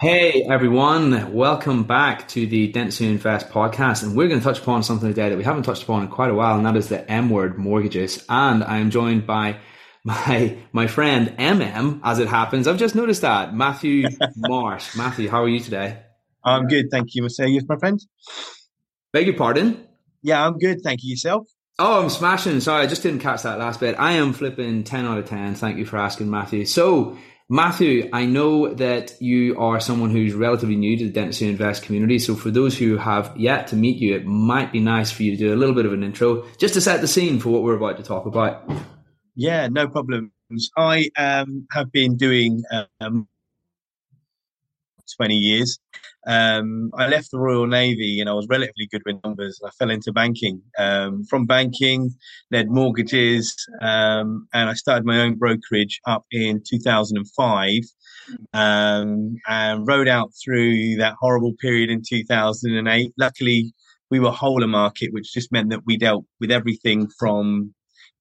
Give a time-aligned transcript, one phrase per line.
[0.00, 4.02] Hey everyone, welcome back to the Who Invest podcast.
[4.02, 6.30] And we're going to touch upon something today that we haven't touched upon in quite
[6.30, 8.24] a while, and that is the M word mortgages.
[8.28, 9.58] And I am joined by
[10.04, 12.66] my my friend MM, as it happens.
[12.66, 13.54] I've just noticed that.
[13.54, 14.96] Matthew Marsh.
[14.96, 16.02] Matthew, how are you today?
[16.42, 17.22] I'm good, thank you.
[17.22, 18.00] Mercedes, my friend.
[19.12, 19.86] Beg your pardon?
[20.22, 21.10] Yeah, I'm good, thank you.
[21.10, 21.46] Yourself?
[21.78, 22.58] Oh, I'm smashing.
[22.58, 23.94] Sorry, I just didn't catch that last bit.
[23.96, 25.54] I am flipping 10 out of 10.
[25.54, 26.66] Thank you for asking, Matthew.
[26.66, 27.16] So,
[27.50, 31.82] Matthew, I know that you are someone who's relatively new to the Dentist Who Invest
[31.82, 32.18] community.
[32.18, 35.32] So for those who have yet to meet you, it might be nice for you
[35.32, 37.62] to do a little bit of an intro just to set the scene for what
[37.62, 38.66] we're about to talk about.
[39.34, 40.30] Yeah, no problems.
[40.76, 42.62] I um, have been doing
[43.00, 43.28] um,
[45.16, 45.78] 20 years.
[46.26, 49.60] Um, I left the Royal Navy and I was relatively good with numbers.
[49.64, 50.62] I fell into banking.
[50.78, 52.10] Um, from banking,
[52.50, 57.82] led mortgages, um, and I started my own brokerage up in 2005
[58.52, 63.12] um, and rode out through that horrible period in 2008.
[63.18, 63.72] Luckily,
[64.10, 67.74] we were whole market, which just meant that we dealt with everything from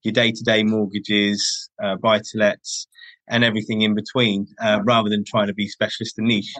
[0.03, 2.87] your day-to-day mortgages, uh, buy-to-lets,
[3.29, 6.53] and everything in between, uh, rather than trying to be specialist and niche.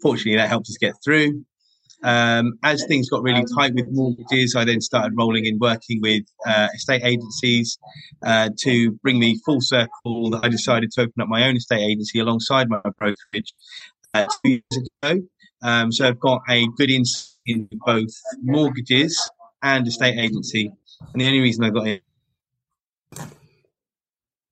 [0.00, 1.44] Fortunately, that helped us get through.
[2.02, 6.24] Um, as things got really tight with mortgages, I then started rolling in working with
[6.46, 7.78] uh, estate agencies
[8.24, 10.30] uh, to bring me full circle.
[10.30, 13.54] that I decided to open up my own estate agency alongside my brokerage
[14.12, 15.20] uh, two years ago.
[15.62, 19.30] Um, so I've got a good insight in both mortgages
[19.62, 20.70] and estate agency.
[21.12, 22.02] And the only reason I got it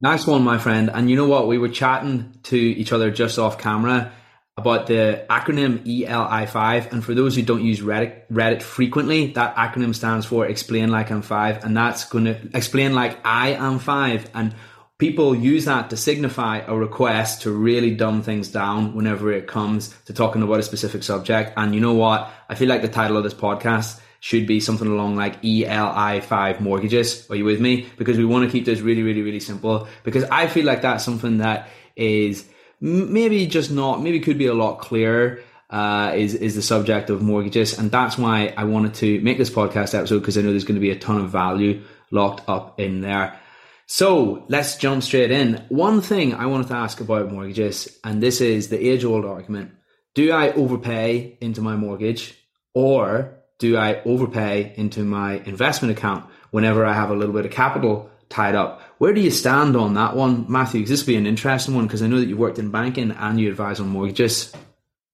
[0.03, 0.91] Nice one, my friend.
[0.93, 1.47] And you know what?
[1.47, 4.11] We were chatting to each other just off camera
[4.57, 6.91] about the acronym ELI5.
[6.91, 11.13] And for those who don't use Reddit, Reddit frequently, that acronym stands for Explain Like
[11.13, 11.65] I'm Five.
[11.65, 14.29] And that's going to explain like I am five.
[14.35, 14.57] And
[14.99, 19.95] people use that to signify a request to really dumb things down whenever it comes
[20.07, 21.53] to talking about a specific subject.
[21.57, 22.29] And you know what?
[22.49, 27.29] I feel like the title of this podcast should be something along like ELI5 mortgages.
[27.29, 27.89] Are you with me?
[27.99, 29.89] Because we want to keep this really, really, really simple.
[30.05, 32.49] Because I feel like that's something that is
[32.81, 35.41] maybe just not, maybe could be a lot clearer.
[35.69, 39.49] Uh, is is the subject of mortgages, and that's why I wanted to make this
[39.49, 42.79] podcast episode because I know there's going to be a ton of value locked up
[42.79, 43.41] in there.
[43.87, 45.65] So let's jump straight in.
[45.71, 49.73] One thing I wanted to ask about mortgages, and this is the age old argument:
[50.15, 52.39] Do I overpay into my mortgage,
[52.75, 57.53] or do I overpay into my investment account whenever I have a little bit of
[57.53, 58.83] capital tied up?
[58.99, 60.81] Where do you stand on that one, Matthew?
[60.81, 63.13] Because this would be an interesting one because I know that you worked in banking
[63.13, 64.53] and you advise on mortgages.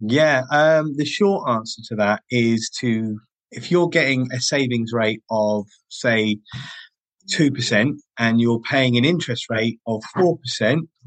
[0.01, 3.21] Yeah, um, the short answer to that is to
[3.51, 6.39] if you're getting a savings rate of say
[7.31, 10.39] 2% and you're paying an interest rate of 4%,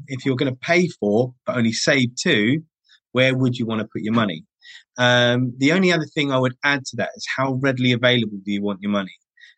[0.06, 2.62] if you're going to pay for but only save 2,
[3.10, 4.44] where would you want to put your money?
[4.98, 8.52] Um, the only other thing I would add to that is how readily available do
[8.52, 9.14] you want your money?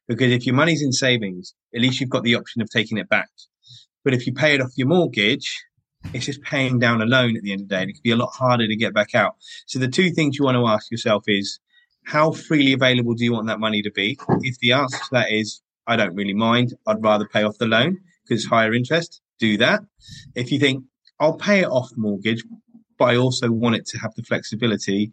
[0.07, 3.09] Because if your money's in savings, at least you've got the option of taking it
[3.09, 3.29] back.
[4.05, 5.65] But if you pay it off your mortgage,
[6.13, 8.03] it's just paying down a loan at the end of the day, and it can
[8.05, 9.37] be a lot harder to get back out.
[9.67, 11.59] So the two things you want to ask yourself is
[12.05, 14.19] how freely available do you want that money to be?
[14.41, 17.67] If the answer to that is I don't really mind, I'd rather pay off the
[17.67, 19.81] loan because higher interest, do that.
[20.35, 20.85] If you think
[21.19, 22.45] I'll pay it off mortgage,
[23.05, 25.13] but I also want it to have the flexibility,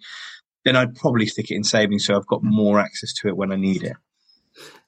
[0.64, 3.52] then I'd probably stick it in savings so I've got more access to it when
[3.52, 3.98] I need it.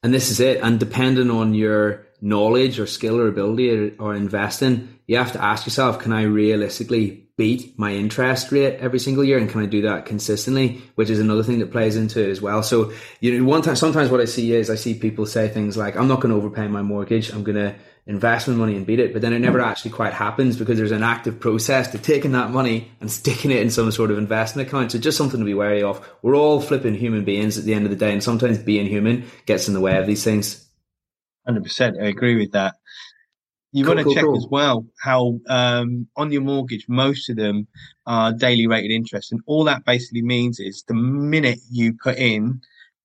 [0.01, 0.61] And this is it.
[0.61, 5.43] And depending on your knowledge or skill or ability or, or investing, you have to
[5.43, 9.65] ask yourself, can I realistically beat my interest rate every single year and can I
[9.65, 13.35] do that consistently which is another thing that plays into it as well so you
[13.35, 16.07] know one time sometimes what I see is I see people say things like I'm
[16.07, 17.73] not going to overpay my mortgage I'm going to
[18.05, 20.91] invest my money and beat it but then it never actually quite happens because there's
[20.91, 24.67] an active process to taking that money and sticking it in some sort of investment
[24.67, 27.73] account so just something to be wary of we're all flipping human beings at the
[27.73, 30.67] end of the day and sometimes being human gets in the way of these things
[31.47, 32.75] 100% I agree with that
[33.71, 34.37] You cool, want to cool, check cool.
[34.37, 37.67] as well how um, on your mortgage, most of them
[38.05, 39.31] are daily rated interest.
[39.31, 42.61] And all that basically means is the minute you put in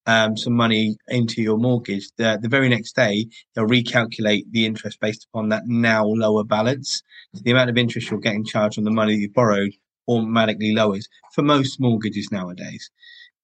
[0.09, 4.99] um, some money into your mortgage, the, the very next day, they'll recalculate the interest
[5.01, 7.03] based upon that now lower balance.
[7.35, 9.73] So the amount of interest you're getting charged on the money you borrowed
[10.09, 12.91] automatically lowers for most mortgages nowadays.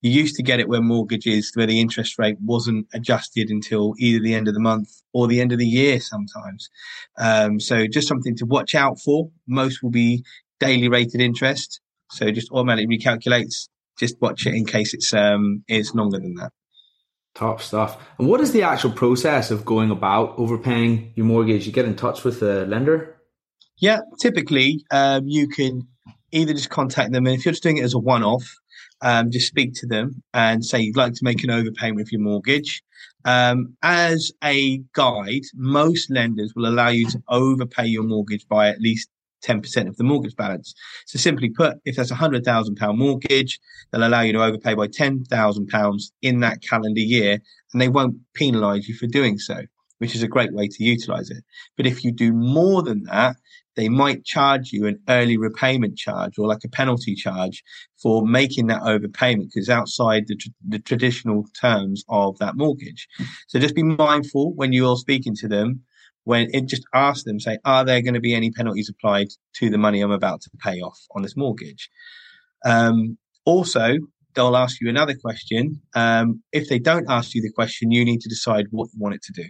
[0.00, 4.22] You used to get it where mortgages, where the interest rate wasn't adjusted until either
[4.22, 6.70] the end of the month or the end of the year sometimes.
[7.18, 9.28] Um, so just something to watch out for.
[9.46, 10.24] Most will be
[10.60, 11.80] daily rated interest.
[12.10, 13.68] So just automatically recalculates.
[13.98, 16.52] Just watch it in case it's um, it's longer than that.
[17.34, 18.00] Top stuff.
[18.18, 21.66] And what is the actual process of going about overpaying your mortgage?
[21.66, 23.16] You get in touch with the lender?
[23.78, 25.88] Yeah, typically um, you can
[26.30, 28.44] either just contact them, and if you're just doing it as a one-off,
[29.00, 32.20] um, just speak to them and say you'd like to make an overpayment of your
[32.20, 32.82] mortgage.
[33.24, 38.80] Um, as a guide, most lenders will allow you to overpay your mortgage by at
[38.80, 39.08] least
[39.44, 40.74] 10% of the mortgage balance.
[41.06, 43.60] So simply put, if that's a hundred thousand pound mortgage,
[43.90, 47.38] they'll allow you to overpay by 10,000 pounds in that calendar year
[47.72, 49.62] and they won't penalize you for doing so,
[49.98, 51.44] which is a great way to utilize it.
[51.76, 53.36] But if you do more than that,
[53.76, 57.62] they might charge you an early repayment charge or like a penalty charge
[58.00, 63.08] for making that overpayment because outside the, tr- the traditional terms of that mortgage.
[63.48, 65.82] So just be mindful when you're speaking to them.
[66.24, 69.70] When it just ask them, say, are there going to be any penalties applied to
[69.70, 71.90] the money I'm about to pay off on this mortgage?
[72.64, 73.96] Um, also,
[74.34, 75.80] they'll ask you another question.
[75.94, 79.14] Um, if they don't ask you the question, you need to decide what you want
[79.14, 79.48] it to do.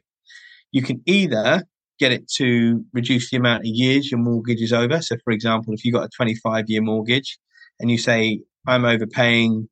[0.73, 1.63] You can either
[1.99, 5.01] get it to reduce the amount of years your mortgage is over.
[5.01, 7.39] So, for example, if you've got a 25 year mortgage
[7.79, 9.69] and you say, I'm overpaying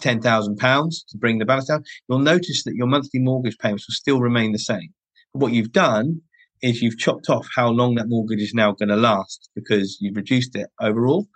[0.00, 4.20] £10,000 to bring the balance down, you'll notice that your monthly mortgage payments will still
[4.20, 4.92] remain the same.
[5.32, 6.20] But what you've done
[6.62, 10.16] is you've chopped off how long that mortgage is now going to last because you've
[10.16, 11.26] reduced it overall.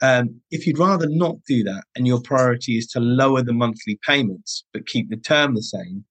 [0.00, 4.00] Um, if you'd rather not do that and your priority is to lower the monthly
[4.06, 6.04] payments but keep the term the same,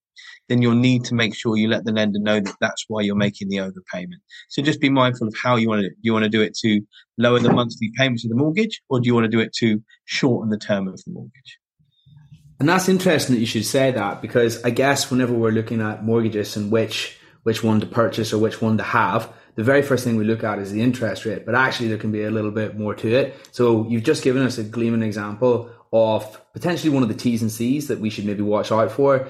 [0.48, 3.16] then you'll need to make sure you let the lender know that that's why you're
[3.16, 4.20] making the overpayment.
[4.50, 6.56] So just be mindful of how you want to do you want to do it
[6.58, 6.82] to
[7.18, 9.82] lower the monthly payments of the mortgage, or do you want to do it to
[10.06, 11.60] shorten the term of the mortgage?
[12.60, 16.04] And that's interesting that you should say that because I guess whenever we're looking at
[16.04, 20.04] mortgages and which which one to purchase or which one to have, the very first
[20.04, 21.46] thing we look at is the interest rate.
[21.46, 23.36] But actually, there can be a little bit more to it.
[23.52, 27.52] So you've just given us a gleaming example of potentially one of the T's and
[27.52, 29.28] C's that we should maybe watch out for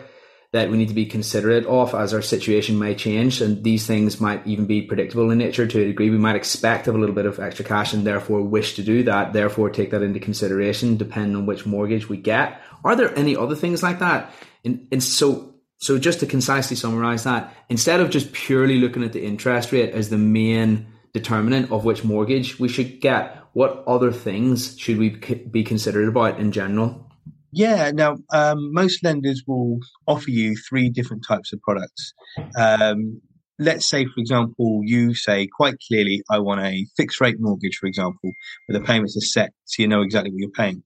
[0.51, 3.41] that we need to be considerate of as our situation may change.
[3.41, 6.09] And these things might even be predictable in nature to a degree.
[6.09, 9.03] We might expect of a little bit of extra cash and therefore wish to do
[9.03, 12.61] that, therefore take that into consideration depending on which mortgage we get.
[12.83, 14.33] Are there any other things like that?
[14.65, 15.50] And, and so,
[15.81, 19.93] so just to concisely summarize that, instead of just purely looking at the interest rate
[19.93, 25.09] as the main determinant of which mortgage we should get, what other things should we
[25.49, 27.11] be considered about in general?
[27.51, 32.13] Yeah, now um, most lenders will offer you three different types of products.
[32.55, 33.19] Um,
[33.57, 37.87] let's say, for example, you say quite clearly, I want a fixed rate mortgage, for
[37.87, 38.31] example,
[38.67, 40.83] where the payments are set so you know exactly what you're paying.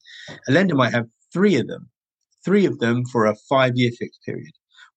[0.47, 1.89] A lender might have three of them,
[2.45, 4.53] three of them for a five year fixed period.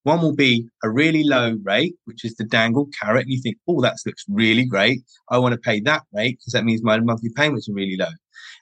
[0.09, 3.25] One will be a really low rate, which is the dangle carrot.
[3.25, 5.01] And you think, oh, that looks really great.
[5.31, 8.09] I want to pay that rate because that means my monthly payments are really low.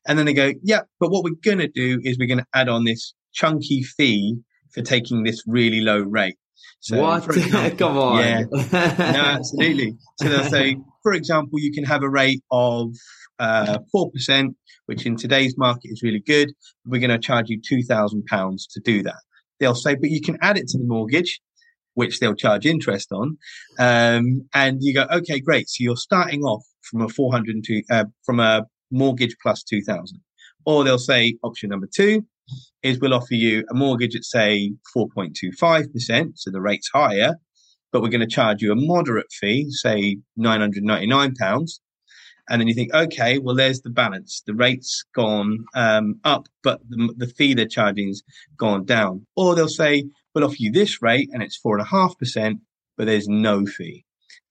[0.08, 2.46] And then they go, yeah, but what we're going to do is we're going to
[2.52, 4.38] add on this chunky fee
[4.72, 6.36] for taking this really low rate.
[6.80, 7.24] So, what?
[7.36, 8.18] Example, Come on.
[8.18, 8.42] Yeah.
[8.50, 8.58] no,
[9.38, 9.96] absolutely.
[10.20, 12.92] So they'll say, for example, you can have a rate of
[13.38, 14.48] uh, 4%,
[14.86, 16.50] which in today's market is really good.
[16.84, 19.20] We're going to charge you £2,000 to do that.
[19.60, 21.40] They'll say, but you can add it to the mortgage,
[21.94, 23.38] which they'll charge interest on.
[23.78, 25.68] Um, and you go, okay, great.
[25.68, 30.20] So you're starting off from a 402, uh, from a mortgage plus 2000
[30.64, 32.24] or they'll say option number two
[32.82, 37.36] is we'll offer you a mortgage at say 4.25% so the rate's higher
[37.92, 41.80] but we're going to charge you a moderate fee say 999 pounds
[42.48, 46.80] and then you think okay well there's the balance the rate's gone um, up but
[46.88, 48.22] the, the fee they're charging's
[48.56, 51.88] gone down or they'll say we'll offer you this rate and it's four and a
[51.88, 52.58] half percent
[52.96, 54.04] but there's no fee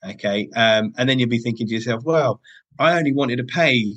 [0.07, 2.39] okay um, and then you'll be thinking to yourself well
[2.79, 3.93] i only wanted to pay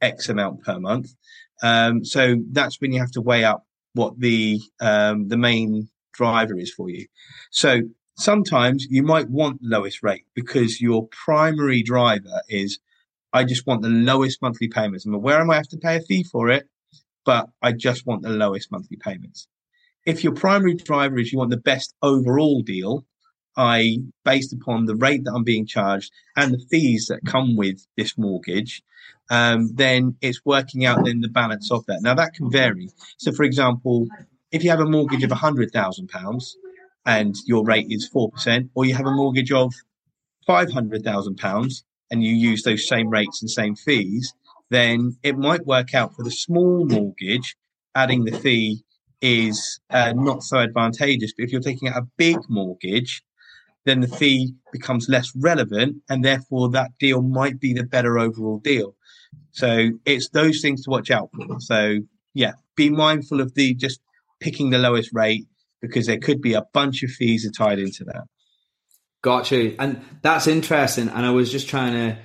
[0.00, 1.14] X amount per month.
[1.62, 6.58] Um, so that's when you have to weigh up what the um, the main driver
[6.58, 7.06] is for you.
[7.50, 7.82] So
[8.16, 12.78] sometimes you might want lowest rate because your primary driver is
[13.32, 15.06] I just want the lowest monthly payments.
[15.06, 16.68] I'm aware I might have to pay a fee for it,
[17.24, 19.46] but I just want the lowest monthly payments.
[20.06, 23.04] If your primary driver is you want the best overall deal,
[23.56, 27.86] I, based upon the rate that I'm being charged and the fees that come with
[27.96, 28.82] this mortgage,
[29.30, 32.00] um, then it's working out then the balance of that.
[32.02, 32.88] Now that can vary.
[33.18, 34.08] So, for example,
[34.50, 36.56] if you have a mortgage of hundred thousand pounds
[37.06, 39.72] and your rate is four percent, or you have a mortgage of
[40.46, 44.32] five hundred thousand pounds and you use those same rates and same fees,
[44.70, 47.56] then it might work out for the small mortgage,
[47.94, 48.84] adding the fee
[49.20, 51.32] is uh, not so advantageous.
[51.36, 53.22] But if you're taking out a big mortgage,
[53.84, 58.58] then the fee becomes less relevant, and therefore that deal might be the better overall
[58.58, 58.94] deal.
[59.52, 61.60] So it's those things to watch out for.
[61.60, 61.98] So
[62.34, 64.00] yeah, be mindful of the just
[64.38, 65.46] picking the lowest rate
[65.80, 68.24] because there could be a bunch of fees are tied into that.
[69.22, 69.76] Got you.
[69.78, 71.08] And that's interesting.
[71.08, 72.18] And I was just trying to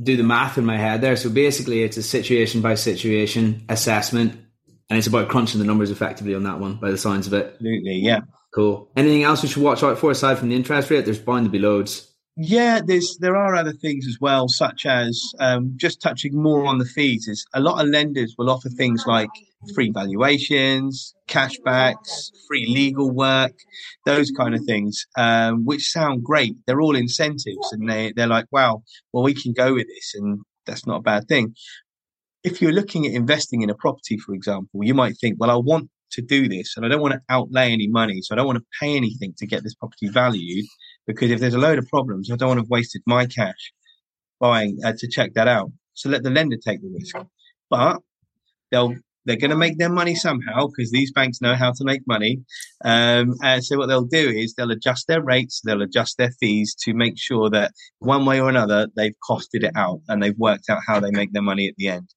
[0.00, 1.16] do the math in my head there.
[1.16, 4.40] So basically, it's a situation by situation assessment,
[4.88, 7.52] and it's about crunching the numbers effectively on that one by the signs of it.
[7.54, 8.00] Absolutely.
[8.02, 8.20] Yeah.
[8.54, 8.90] Cool.
[8.96, 11.04] Anything else we should watch out for aside from the interest rate?
[11.04, 12.11] There's bound to be loads.
[12.36, 16.78] Yeah, there's there are other things as well, such as um, just touching more on
[16.78, 17.28] the fees.
[17.28, 19.28] Is a lot of lenders will offer things like
[19.74, 23.52] free valuations, cashbacks, free legal work,
[24.06, 26.56] those kind of things, um, which sound great.
[26.66, 30.40] They're all incentives, and they they're like, wow, well we can go with this, and
[30.64, 31.54] that's not a bad thing.
[32.44, 35.56] If you're looking at investing in a property, for example, you might think, well, I
[35.56, 38.46] want to do this, and I don't want to outlay any money, so I don't
[38.46, 40.64] want to pay anything to get this property valued
[41.06, 43.72] because if there's a load of problems, I don't want to have wasted my cash
[44.40, 45.70] buying uh, to check that out.
[45.94, 47.16] So let the lender take the risk.
[47.70, 48.00] But
[48.70, 48.94] they'll
[49.24, 52.40] they're going to make their money somehow because these banks know how to make money.
[52.84, 56.74] Um, and so what they'll do is they'll adjust their rates, they'll adjust their fees
[56.82, 60.68] to make sure that one way or another they've costed it out and they've worked
[60.68, 62.08] out how they make their money at the end.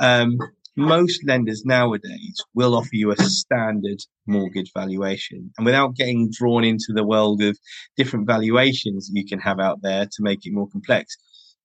[0.00, 0.38] Um,
[0.78, 5.50] most lenders nowadays will offer you a standard mortgage valuation.
[5.58, 7.58] And without getting drawn into the world of
[7.96, 11.16] different valuations you can have out there to make it more complex,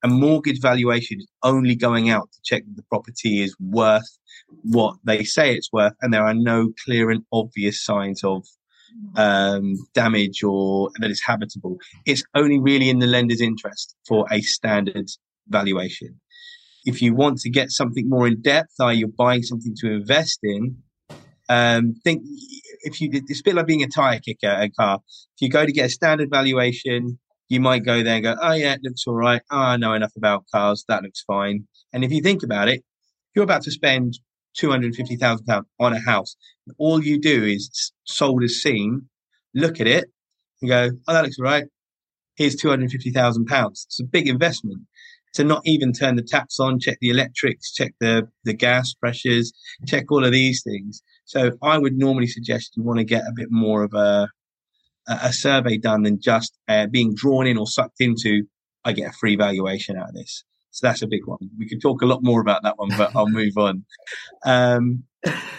[0.03, 4.17] a mortgage valuation is only going out to check that the property is worth
[4.63, 8.46] what they say it's worth, and there are no clear and obvious signs of
[9.15, 11.77] um, damage or that it's habitable.
[12.05, 15.10] It's only really in the lender's interest for a standard
[15.48, 16.20] valuation
[16.85, 20.39] if you want to get something more in depth, are you buying something to invest
[20.43, 20.77] in?
[21.49, 22.23] Um, think
[22.81, 24.99] if you it's a bit like being a tire kicker a car.
[25.35, 28.53] If you go to get a standard valuation, you might go there and go, oh
[28.53, 29.41] yeah, it looks all right.
[29.51, 30.85] Oh, I know enough about cars.
[30.87, 31.67] That looks fine.
[31.91, 32.83] And if you think about it,
[33.35, 34.19] you're about to spend
[34.55, 36.35] two hundred fifty thousand pounds on a house.
[36.77, 39.09] All you do is sold as seen,
[39.53, 40.05] look at it,
[40.61, 41.65] and go, oh, that looks all right.
[42.35, 43.85] Here's two hundred fifty thousand pounds.
[43.87, 44.81] It's a big investment
[45.33, 49.51] to not even turn the taps on, check the electrics, check the, the gas pressures,
[49.87, 51.01] check all of these things.
[51.25, 54.29] So I would normally suggest you want to get a bit more of a,
[55.07, 58.43] a survey done than just uh, being drawn in or sucked into,
[58.85, 60.43] I get a free valuation out of this.
[60.71, 61.37] So that's a big one.
[61.57, 63.85] We could talk a lot more about that one, but I'll move on.
[64.45, 65.05] Um,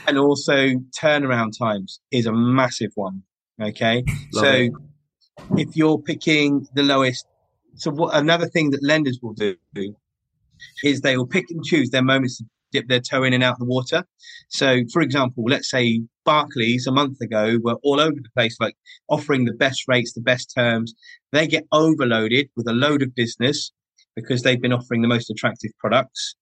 [0.07, 3.23] and also turnaround times is a massive one.
[3.63, 4.05] Okay.
[4.35, 4.73] Love so it.
[5.57, 7.27] if you're picking the lowest
[7.77, 9.57] so what another thing that lenders will do
[10.83, 13.55] is they will pick and choose their moments to dip their toe in and out
[13.55, 14.05] of the water.
[14.49, 18.77] So, for example, let's say Barclays a month ago were all over the place, like
[19.09, 20.95] offering the best rates, the best terms.
[21.33, 23.73] They get overloaded with a load of business
[24.17, 26.35] because they've been offering the most attractive products.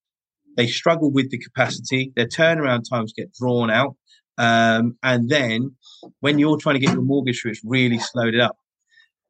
[0.55, 2.11] They struggle with the capacity.
[2.15, 3.95] Their turnaround times get drawn out.
[4.37, 5.75] Um, and then
[6.19, 8.57] when you're trying to get your mortgage through, it's really slowed it up.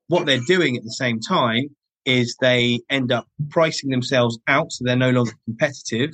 [0.08, 4.84] What they're doing at the same time is they end up pricing themselves out so
[4.84, 6.12] they're no longer competitive.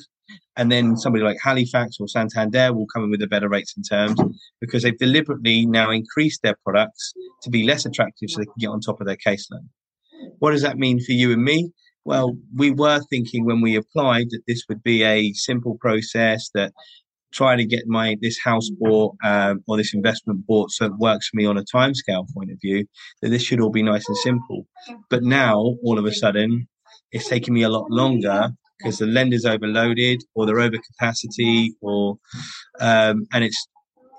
[0.57, 3.85] And then somebody like Halifax or Santander will come in with the better rates and
[3.87, 4.19] terms
[4.59, 8.67] because they've deliberately now increased their products to be less attractive so they can get
[8.67, 9.67] on top of their caseload.
[10.39, 11.71] What does that mean for you and me?
[12.05, 16.73] Well, we were thinking when we applied that this would be a simple process that
[17.31, 21.29] trying to get my this house bought um, or this investment bought so it works
[21.29, 22.85] for me on a timescale point of view
[23.21, 24.65] that this should all be nice and simple
[25.09, 26.67] but now all of a sudden
[27.11, 32.17] it's taking me a lot longer because the lender's overloaded or they're over capacity or
[32.79, 33.67] um, and it's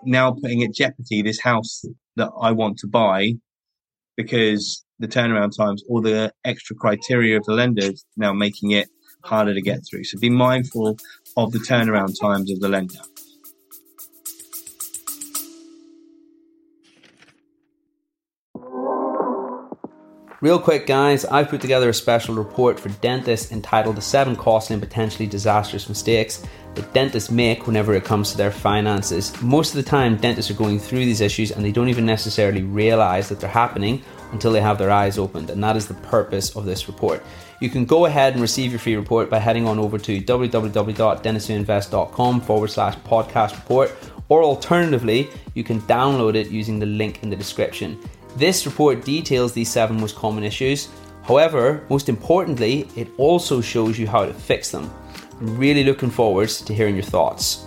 [0.05, 1.85] now putting at jeopardy this house
[2.17, 3.33] that i want to buy
[4.17, 8.89] because the turnaround times or the extra criteria of the lenders now making it
[9.25, 10.05] harder to get through.
[10.05, 10.99] So be mindful
[11.37, 13.01] of the turnaround times of the lender.
[20.43, 24.73] Real quick, guys, I've put together a special report for dentists entitled The Seven Costly
[24.73, 26.43] and Potentially Disastrous Mistakes
[26.75, 29.39] that dentists make whenever it comes to their finances.
[29.43, 32.63] Most of the time, dentists are going through these issues and they don't even necessarily
[32.63, 36.57] realize that they're happening until they have their eyes opened, and that is the purpose
[36.57, 37.23] of this report.
[37.61, 42.41] You can go ahead and receive your free report by heading on over to www.dentistswhoinvest.com
[42.41, 43.95] forward slash podcast report,
[44.31, 47.99] or alternatively, you can download it using the link in the description.
[48.37, 50.89] This report details these seven most common issues.
[51.23, 54.91] However, most importantly, it also shows you how to fix them.
[55.39, 57.67] I'm really looking forward to hearing your thoughts.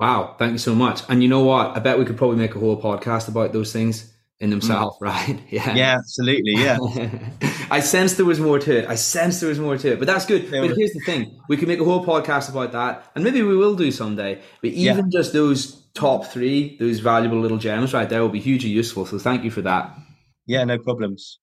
[0.00, 1.02] Wow, thank you so much.
[1.08, 1.76] And you know what?
[1.76, 5.00] I bet we could probably make a whole podcast about those things in themselves, mm.
[5.06, 5.40] right?
[5.50, 5.74] Yeah.
[5.74, 6.52] Yeah, absolutely.
[6.52, 6.78] Yeah.
[7.70, 8.88] I sense there was more to it.
[8.88, 9.98] I sense there was more to it.
[9.98, 10.50] But that's good.
[10.50, 11.40] but here's the thing.
[11.48, 13.10] We could make a whole podcast about that.
[13.14, 14.40] And maybe we will do someday.
[14.62, 15.10] But even yeah.
[15.10, 19.04] just those top three, those valuable little gems right there will be hugely useful.
[19.06, 19.94] So thank you for that.
[20.46, 21.40] Yeah, no problems.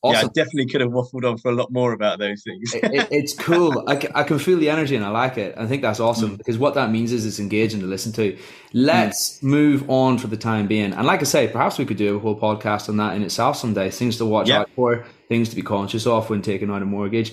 [0.00, 0.30] Awesome.
[0.34, 2.72] Yeah, I definitely could have waffled on for a lot more about those things.
[2.72, 3.82] it, it, it's cool.
[3.88, 5.54] I, I can feel the energy and I like it.
[5.58, 6.38] I think that's awesome mm.
[6.38, 8.38] because what that means is it's engaging to listen to.
[8.72, 9.42] Let's mm.
[9.44, 10.92] move on for the time being.
[10.92, 13.56] And like I say, perhaps we could do a whole podcast on that in itself
[13.56, 13.90] someday.
[13.90, 17.32] Things to watch out for, things to be conscious of when taking out a mortgage.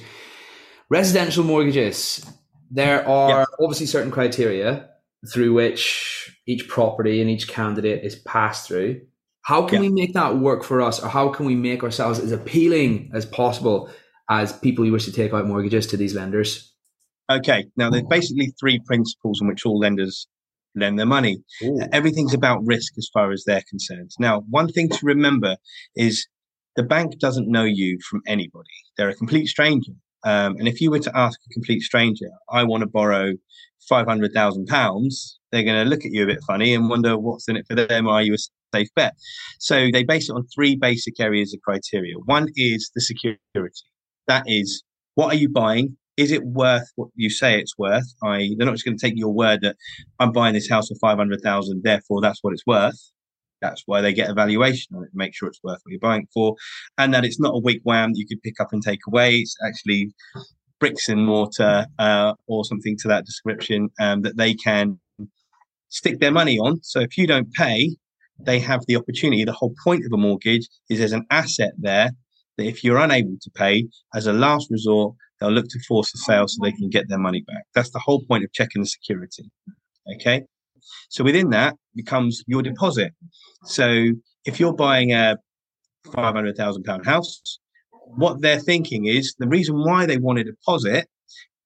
[0.89, 2.25] Residential mortgages.
[2.72, 4.89] There are obviously certain criteria
[5.31, 9.01] through which each property and each candidate is passed through.
[9.46, 9.90] How can yeah.
[9.90, 13.28] we make that work for us, or how can we make ourselves as appealing as
[13.28, 13.92] possible
[14.28, 16.74] as people who wish to take out mortgages to these lenders?
[17.30, 20.28] Okay, now there's basically three principles in which all lenders
[20.75, 21.38] lend their money.
[21.64, 21.80] Ooh.
[21.92, 24.12] Everything's about risk as far as they're concerned.
[24.20, 25.58] Now, one thing to remember
[25.96, 26.28] is
[26.75, 28.68] the bank doesn't know you from anybody.
[28.98, 29.94] They're a complete stranger.
[30.24, 33.34] Um, and if you were to ask a complete stranger, I want to borrow
[33.88, 37.16] five hundred thousand pounds, they're going to look at you a bit funny and wonder
[37.16, 38.08] what's in it for them.
[38.08, 38.38] Are you a
[38.75, 39.13] safe bet.
[39.70, 42.15] So they base it on three basic areas of criteria.
[42.36, 43.86] One is the security.
[44.32, 44.70] That is,
[45.20, 45.88] what are you buying?
[46.17, 48.10] Is it worth what you say it's worth?
[48.32, 49.75] I they're not just going to take your word that
[50.22, 53.01] I'm buying this house for five hundred thousand, therefore that's what it's worth.
[53.65, 56.27] That's why they get a valuation on it, make sure it's worth what you're buying
[56.34, 56.55] for,
[56.98, 59.29] and that it's not a wigwam that you could pick up and take away.
[59.44, 60.01] It's actually
[60.79, 65.00] bricks and mortar uh, or something to that description um, that they can
[65.89, 66.73] stick their money on.
[66.82, 67.95] So if you don't pay,
[68.39, 69.43] they have the opportunity.
[69.43, 72.12] The whole point of a mortgage is there's an asset there
[72.58, 76.17] that if you're unable to pay, as a last resort, they'll look to force a
[76.17, 77.63] sale so they can get their money back.
[77.74, 79.50] That's the whole point of checking the security.
[80.15, 80.43] Okay.
[81.10, 83.13] So within that becomes your deposit.
[83.65, 84.12] So
[84.45, 85.38] if you're buying a
[86.08, 87.60] £500,000 house,
[88.15, 91.08] what they're thinking is the reason why they want a deposit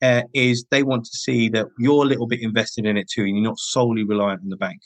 [0.01, 3.23] uh, is they want to see that you're a little bit invested in it too
[3.23, 4.79] and you're not solely reliant on the bank.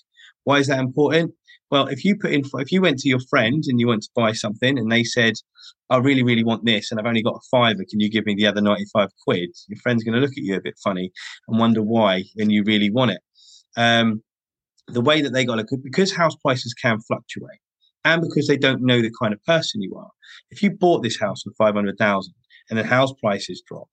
[0.43, 1.33] Why is that important?
[1.71, 4.09] Well, if you put in, if you went to your friend and you went to
[4.15, 5.33] buy something and they said,
[5.89, 8.35] I really, really want this and I've only got a fiver, can you give me
[8.35, 9.49] the other 95 quid?
[9.67, 11.11] Your friend's going to look at you a bit funny
[11.47, 13.21] and wonder why and you really want it.
[13.75, 14.21] Um,
[14.87, 17.59] the way that they got it, because house prices can fluctuate
[18.05, 20.11] and because they don't know the kind of person you are.
[20.51, 22.33] If you bought this house for 500,000
[22.69, 23.87] and the house prices drop,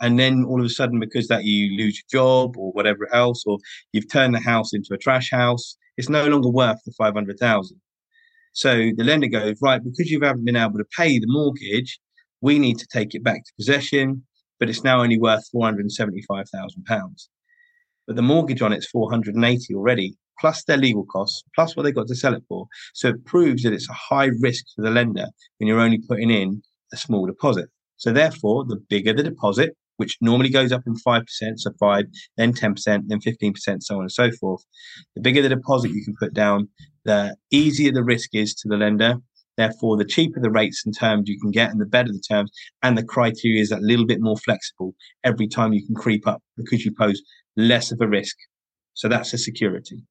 [0.00, 3.44] and then all of a sudden because that you lose your job or whatever else
[3.46, 3.58] or
[3.92, 7.80] you've turned the house into a trash house it's no longer worth the 500,000.
[8.52, 11.98] So the lender goes, right, because you haven't been able to pay the mortgage,
[12.40, 14.24] we need to take it back to possession,
[14.58, 17.28] but it's now only worth 475,000 pounds.
[18.06, 22.06] But the mortgage on it's 480 already, plus their legal costs, plus what they got
[22.08, 22.66] to sell it for.
[22.94, 25.26] So it proves that it's a high risk for the lender
[25.58, 27.68] when you're only putting in a small deposit.
[27.96, 31.24] So therefore, the bigger the deposit, which normally goes up in 5%,
[31.56, 32.04] so 5,
[32.36, 34.64] then 10%, then 15%, so on and so forth.
[35.14, 36.68] The bigger the deposit you can put down,
[37.04, 39.16] the easier the risk is to the lender.
[39.56, 42.50] Therefore, the cheaper the rates and terms you can get, and the better the terms,
[42.82, 46.42] and the criteria is a little bit more flexible every time you can creep up
[46.56, 47.22] because you pose
[47.56, 48.36] less of a risk.
[48.92, 50.02] So that's a security.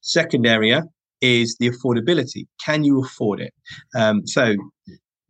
[0.00, 0.82] Second area
[1.22, 2.46] is the affordability.
[2.62, 3.54] Can you afford it?
[3.96, 4.54] Um, so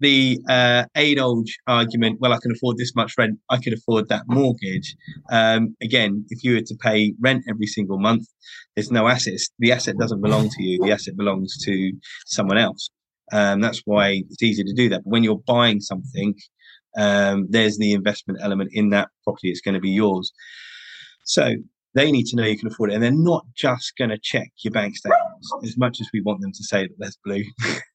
[0.01, 4.25] the uh, age-old argument, well, I can afford this much rent, I could afford that
[4.27, 4.97] mortgage.
[5.31, 8.27] Um, again, if you were to pay rent every single month,
[8.75, 9.49] there's no assets.
[9.59, 10.83] The asset doesn't belong to you.
[10.83, 11.93] The asset belongs to
[12.27, 12.91] someone else.
[13.33, 15.05] Um, that's why it's easy to do that.
[15.05, 16.35] But when you're buying something,
[16.97, 19.51] um, there's the investment element in that property.
[19.51, 20.33] It's going to be yours.
[21.25, 21.55] So
[21.95, 22.95] they need to know you can afford it.
[22.95, 26.41] And they're not just going to check your bank statements as much as we want
[26.41, 27.45] them to say that there's blue.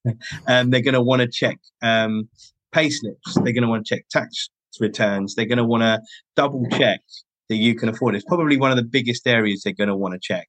[0.48, 2.30] um, they're going to want to check um,
[2.72, 3.36] pay slips.
[3.36, 5.36] They're going to want to check tax returns.
[5.36, 6.00] They're going to want to
[6.36, 7.02] double check
[7.50, 8.20] that you can afford it.
[8.20, 10.48] It's probably one of the biggest areas they're going to want to check.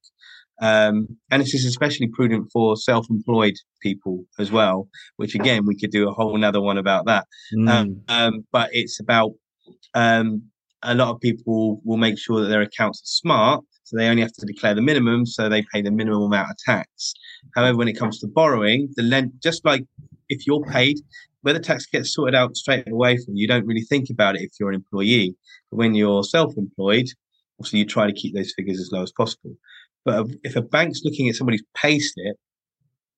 [0.63, 5.91] Um, and this is especially prudent for self-employed people as well, which again, we could
[5.91, 7.27] do a whole another one about that.
[7.57, 7.71] Mm.
[7.71, 9.33] Um, um, but it's about
[9.95, 10.43] um,
[10.83, 14.23] a lot of people will make sure that their accounts are smart, so they only
[14.23, 17.13] have to declare the minimum, so they pay the minimum amount of tax.
[17.55, 19.85] However, when it comes to borrowing, the lend just like
[20.29, 20.99] if you're paid,
[21.43, 24.37] where the tax gets sorted out straight away from you, you don't really think about
[24.37, 25.35] it if you're an employee.
[25.71, 27.07] But when you're self-employed,
[27.59, 29.57] obviously you try to keep those figures as low as possible.
[30.05, 32.37] But if a bank's looking at somebody's pay slip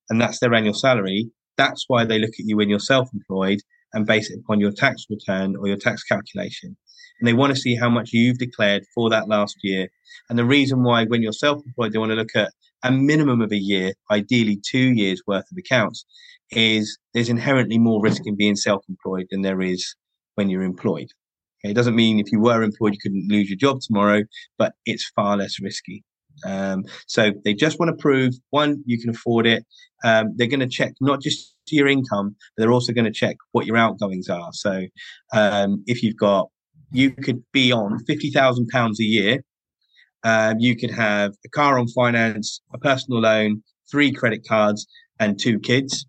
[0.09, 3.59] and that's their annual salary, that's why they look at you when you're self-employed
[3.93, 6.75] and base it upon your tax return or your tax calculation.
[7.23, 9.87] And they want to see how much you've declared for that last year.
[10.29, 12.51] And the reason why, when you're self employed, they want to look at
[12.83, 16.03] a minimum of a year, ideally two years worth of accounts,
[16.51, 19.95] is there's inherently more risk in being self employed than there is
[20.35, 21.07] when you're employed.
[21.63, 21.71] Okay?
[21.71, 24.23] It doesn't mean if you were employed, you couldn't lose your job tomorrow,
[24.57, 26.03] but it's far less risky.
[26.45, 29.65] Um, so they just want to prove one, you can afford it.
[30.03, 33.37] Um, they're going to check not just your income, but they're also going to check
[33.53, 34.49] what your outgoings are.
[34.51, 34.87] So
[35.33, 36.49] um, if you've got,
[36.93, 39.43] you could be on fifty thousand pounds a year.
[40.23, 44.87] Um, you could have a car on finance, a personal loan, three credit cards,
[45.19, 46.05] and two kids,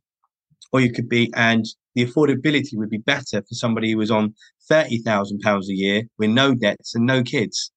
[0.73, 4.35] or you could be, and the affordability would be better for somebody who was on
[4.69, 7.73] thirty thousand pounds a year with no debts and no kids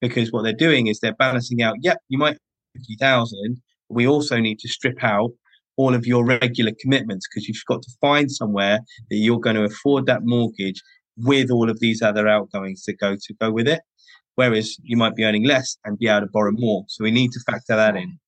[0.00, 1.76] because what they're doing is they're balancing out.
[1.82, 2.38] Yep, you might
[2.74, 3.60] fifty thousand.
[3.88, 5.30] We also need to strip out
[5.76, 9.64] all of your regular commitments because you've got to find somewhere that you're going to
[9.64, 10.80] afford that mortgage
[11.16, 13.80] with all of these other outgoings to go to go with it.
[14.36, 16.84] Whereas you might be earning less and be able to borrow more.
[16.88, 18.18] So we need to factor that in.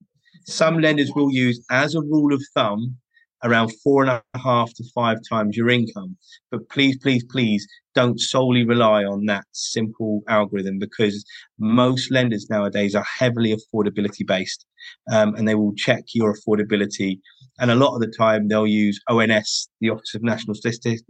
[0.47, 2.97] Some lenders will use as a rule of thumb
[3.44, 6.16] around four and a half to five times your income.
[6.50, 11.24] But please, please, please don't solely rely on that simple algorithm because
[11.59, 14.64] most lenders nowadays are heavily affordability based
[15.11, 17.18] um, and they will check your affordability.
[17.59, 21.02] And a lot of the time they'll use ONS, the Office of National Statistics,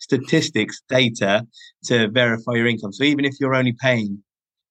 [0.00, 1.46] Statistics data
[1.84, 2.92] to verify your income.
[2.92, 4.22] So even if you're only paying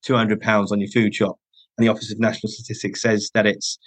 [0.08, 1.38] £200 on your food shop
[1.78, 3.78] and the Office of National Statistics says that it's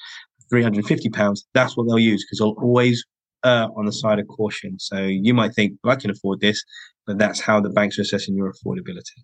[0.50, 3.04] 350 pounds, that's what they'll use because they'll always
[3.44, 4.78] uh, on the side of caution.
[4.78, 6.64] So you might think, well, I can afford this,
[7.06, 9.20] but that's how the banks are assessing your affordability.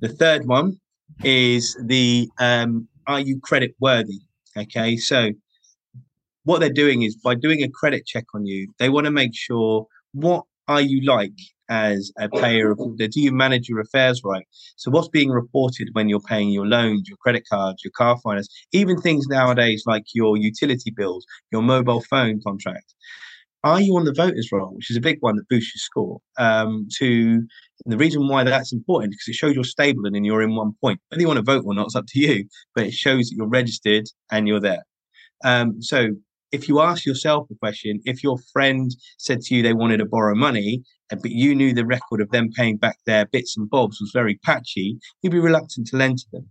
[0.00, 0.80] The third one
[1.22, 4.20] is the um, are you credit worthy?
[4.56, 5.30] Okay, so
[6.44, 9.34] what they're doing is by doing a credit check on you, they want to make
[9.34, 11.32] sure what are you like
[11.70, 14.46] as a payer of do you manage your affairs right?
[14.76, 18.48] So what's being reported when you're paying your loans your credit cards your car finance
[18.72, 22.94] even things nowadays like your utility bills your mobile phone contract?
[23.62, 26.20] Are you on the voters roll which is a big one that boosts your score
[26.38, 27.42] um, to
[27.86, 30.72] the reason why that's important because it shows you're stable and then you're in one
[30.82, 31.00] point.
[31.08, 33.36] Whether you want to vote or not it's up to you but it shows that
[33.36, 34.84] you're registered and you're there.
[35.44, 36.10] Um, so
[36.52, 40.04] if you ask yourself a question, if your friend said to you they wanted to
[40.04, 44.00] borrow money, but you knew the record of them paying back their bits and bobs
[44.00, 46.48] was very patchy, you'd be reluctant to lend to them.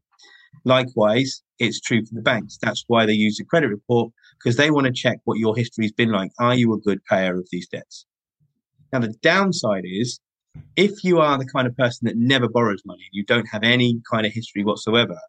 [0.65, 2.57] Likewise, it's true for the banks.
[2.61, 5.91] That's why they use a credit report because they want to check what your history's
[5.91, 6.31] been like.
[6.39, 8.05] Are you a good payer of these debts?
[8.91, 10.19] Now, the downside is
[10.75, 14.01] if you are the kind of person that never borrows money, you don't have any
[14.09, 15.19] kind of history whatsoever,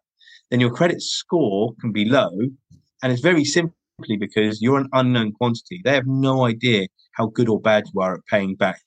[0.49, 2.31] then your credit score can be low.
[3.03, 5.81] And it's very simple simply because you're an unknown quantity.
[5.83, 8.81] They have no idea how good or bad you are at paying back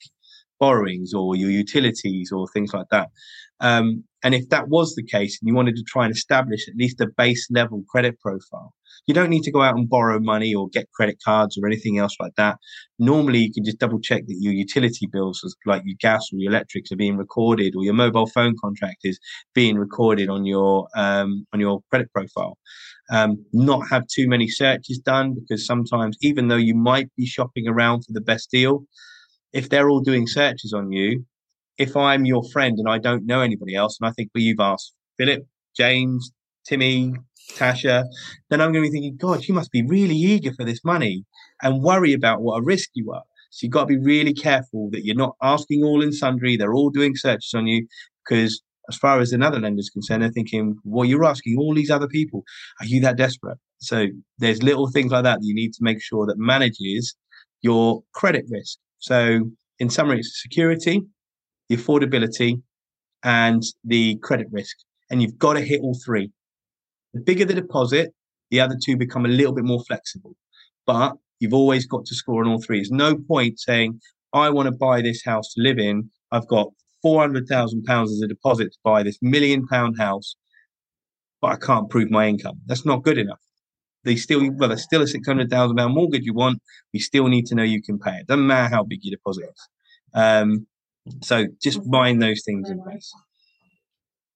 [0.59, 3.09] borrowings or your utilities or things like that.
[3.59, 6.75] Um, and if that was the case and you wanted to try and establish at
[6.75, 8.73] least a base level credit profile,
[9.07, 11.99] you don't need to go out and borrow money or get credit cards or anything
[11.99, 12.57] else like that.
[12.97, 16.51] Normally, you can just double check that your utility bills, like your gas or your
[16.51, 19.19] electrics, are being recorded, or your mobile phone contract is
[19.53, 22.57] being recorded on your um, on your credit profile.
[23.11, 27.67] Um, not have too many searches done because sometimes, even though you might be shopping
[27.67, 28.85] around for the best deal,
[29.53, 31.23] if they're all doing searches on you,
[31.77, 34.59] if I'm your friend and I don't know anybody else, and I think, well, you've
[34.59, 35.45] asked Philip,
[35.77, 36.31] James,
[36.65, 37.13] Timmy,
[37.51, 38.05] Tasha,
[38.49, 41.25] then I'm going to be thinking, God, you must be really eager for this money
[41.61, 43.23] and worry about what a risk you are.
[43.51, 46.57] So you've got to be really careful that you're not asking all in sundry.
[46.57, 47.87] They're all doing searches on you
[48.27, 51.91] because as far as another lender is concerned, they're thinking, well, you're asking all these
[51.91, 52.43] other people.
[52.79, 53.57] Are you that desperate?
[53.79, 57.15] So there's little things like that that you need to make sure that manages
[57.61, 58.77] your credit risk.
[58.99, 61.01] So in summary, it's security,
[61.69, 62.61] the affordability,
[63.23, 64.75] and the credit risk.
[65.09, 66.31] And you've got to hit all three.
[67.13, 68.13] The bigger the deposit,
[68.51, 70.35] the other two become a little bit more flexible.
[70.85, 72.77] But you've always got to score on all three.
[72.77, 73.99] There's no point saying,
[74.33, 76.09] I want to buy this house to live in.
[76.31, 76.67] I've got
[77.05, 80.35] four hundred thousand pounds as a deposit to buy this million pound house,
[81.41, 82.57] but I can't prove my income.
[82.65, 83.43] That's not good enough.
[84.05, 86.61] They still, well, there's still a six hundred thousand pound mortgage you want.
[86.93, 88.27] We still need to know you can pay it.
[88.27, 89.61] Doesn't matter how big your deposit is.
[90.23, 90.67] Um,
[91.21, 93.11] So just mind those things in place.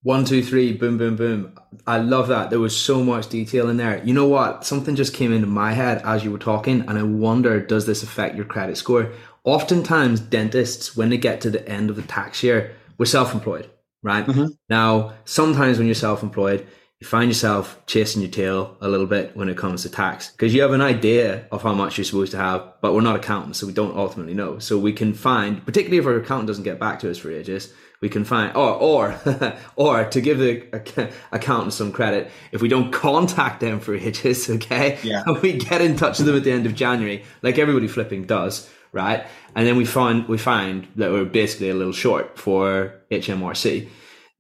[0.03, 1.59] One, two, three, boom, boom, boom.
[1.85, 2.49] I love that.
[2.51, 4.01] There was so much detail in there.
[4.05, 4.63] You know what?
[4.63, 8.03] Something just came into my head as you were talking, and I wonder does this
[8.03, 9.11] affect your credit score?
[9.49, 13.67] Oftentimes, dentists, when they get to the end of the tax year, we're self employed,
[14.03, 14.23] right?
[14.23, 14.45] Mm-hmm.
[14.69, 16.67] Now, sometimes when you're self employed,
[16.99, 20.53] you find yourself chasing your tail a little bit when it comes to tax because
[20.53, 23.57] you have an idea of how much you're supposed to have, but we're not accountants,
[23.57, 24.59] so we don't ultimately know.
[24.59, 27.73] So we can find, particularly if our accountant doesn't get back to us for ages,
[28.01, 29.19] we can find, or or
[29.75, 34.99] or to give the accountant some credit, if we don't contact them for ages, okay,
[35.01, 37.87] yeah, and we get in touch with them at the end of January, like everybody
[37.87, 39.25] flipping does, right?
[39.55, 43.89] And then we find we find that we're basically a little short for HMRC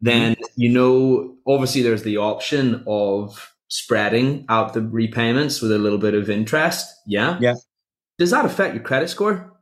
[0.01, 5.99] then you know obviously there's the option of spreading out the repayments with a little
[5.99, 6.91] bit of interest.
[7.05, 7.37] Yeah.
[7.39, 7.55] Yeah.
[8.17, 9.53] Does that affect your credit score?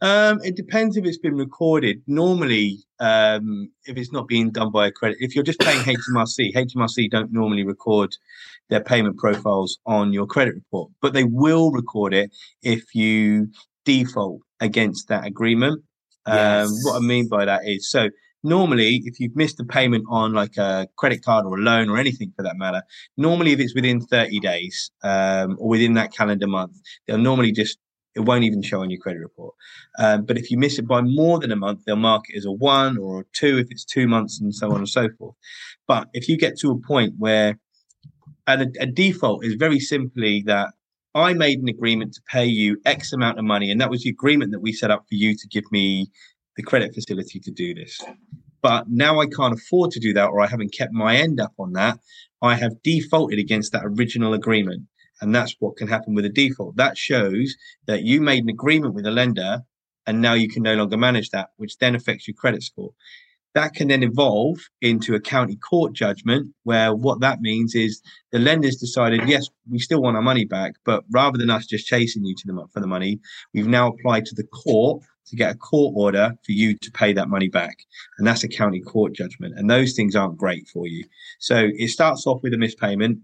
[0.00, 2.02] Um, it depends if it's been recorded.
[2.06, 6.54] Normally, um, if it's not being done by a credit, if you're just paying HMRC,
[6.54, 8.14] HMRC don't normally record
[8.70, 12.30] their payment profiles on your credit report, but they will record it
[12.62, 13.48] if you
[13.88, 15.82] default against that agreement.
[16.26, 16.68] Um, yes.
[16.68, 18.10] Um, what I mean by that is so
[18.44, 21.96] normally if you've missed a payment on like a credit card or a loan or
[21.98, 22.80] anything for that matter
[23.16, 27.78] normally if it's within 30 days um, or within that calendar month they'll normally just
[28.14, 29.54] it won't even show on your credit report
[29.98, 32.44] um, but if you miss it by more than a month they'll mark it as
[32.44, 35.34] a one or a two if it's two months and so on and so forth
[35.88, 37.58] but if you get to a point where
[38.46, 40.74] and a, a default is very simply that
[41.18, 44.10] I made an agreement to pay you X amount of money, and that was the
[44.10, 46.10] agreement that we set up for you to give me
[46.56, 48.00] the credit facility to do this.
[48.62, 51.52] But now I can't afford to do that, or I haven't kept my end up
[51.58, 51.98] on that.
[52.42, 54.84] I have defaulted against that original agreement.
[55.20, 56.76] And that's what can happen with a default.
[56.76, 57.54] That shows
[57.86, 59.62] that you made an agreement with a lender
[60.06, 62.92] and now you can no longer manage that, which then affects your credit score.
[63.58, 68.38] That can then evolve into a county court judgment, where what that means is the
[68.38, 72.24] lenders decided, yes, we still want our money back, but rather than us just chasing
[72.24, 73.18] you to the for the money,
[73.52, 77.12] we've now applied to the court to get a court order for you to pay
[77.12, 77.76] that money back.
[78.16, 79.58] And that's a county court judgment.
[79.58, 81.02] And those things aren't great for you.
[81.40, 83.18] So it starts off with a mispayment,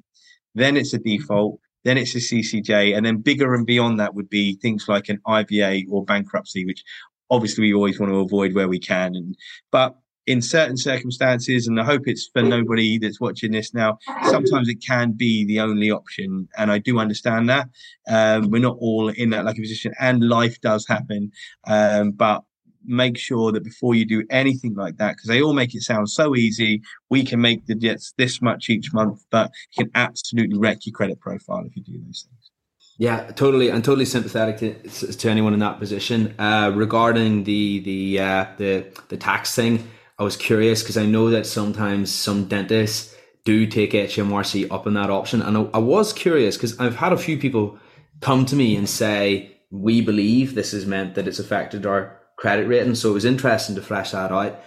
[0.57, 4.31] then it's a default, then it's a CCJ, and then bigger and beyond that would
[4.31, 6.83] be things like an IVA or bankruptcy, which
[7.31, 9.14] obviously we always want to avoid where we can.
[9.14, 9.37] And
[9.70, 14.68] but in certain circumstances, and I hope it's for nobody that's watching this now, sometimes
[14.68, 16.48] it can be the only option.
[16.56, 17.68] And I do understand that.
[18.08, 21.30] Um, we're not all in that lucky position, and life does happen.
[21.66, 22.42] Um, but
[22.87, 26.08] make sure that before you do anything like that, because they all make it sound
[26.08, 30.58] so easy, we can make the debts this much each month, but it can absolutely
[30.58, 32.50] wreck your credit profile if you do those things.
[32.96, 33.72] Yeah, totally.
[33.72, 34.58] I'm totally sympathetic
[34.88, 36.32] to, to anyone in that position.
[36.38, 41.31] Uh, regarding the the uh, the the tax thing, I was curious because I know
[41.31, 45.42] that sometimes some dentists do take HMRC up in that option.
[45.42, 47.79] And I, I was curious because I've had a few people
[48.20, 52.66] come to me and say, we believe this has meant that it's affected our credit
[52.66, 52.94] rating.
[52.94, 54.61] So it was interesting to flesh that out.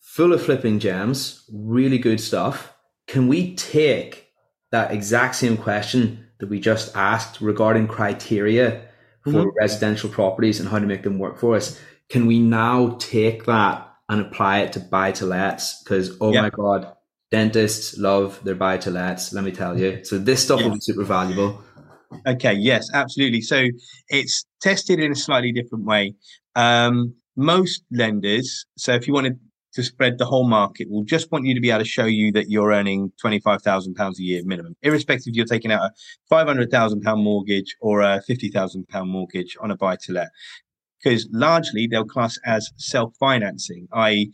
[0.00, 2.72] Full of flipping gems, really good stuff.
[3.06, 4.28] Can we take
[4.72, 8.88] that exact same question that we just asked regarding criteria
[9.24, 9.58] for mm-hmm.
[9.58, 11.80] residential properties and how to make them work for us?
[12.08, 16.50] Can we now take that and apply it to buy to lets because oh my
[16.50, 16.92] god,
[17.30, 19.32] dentists love their buy to lets.
[19.32, 20.04] Let me tell you.
[20.04, 21.62] So this stuff will be super valuable.
[22.26, 22.54] Okay.
[22.54, 23.40] Yes, absolutely.
[23.40, 23.66] So
[24.08, 26.14] it's tested in a slightly different way.
[26.54, 28.64] Um, most lenders.
[28.76, 29.38] So if you wanted
[29.74, 32.32] to spread the whole market, will just want you to be able to show you
[32.32, 35.82] that you're earning twenty five thousand pounds a year minimum, irrespective if you're taking out
[35.82, 35.90] a
[36.30, 40.12] five hundred thousand pound mortgage or a fifty thousand pound mortgage on a buy to
[40.12, 40.28] let
[41.06, 44.32] because largely they'll class as self-financing, i.e.,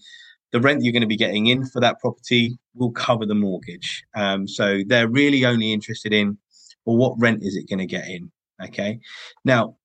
[0.53, 4.03] the rent you're going to be getting in for that property will cover the mortgage.
[4.15, 6.39] Um, so they're really only interested in,
[6.87, 8.31] well, what rent is it going to get in?
[8.65, 9.01] Okay.
[9.45, 9.77] Now,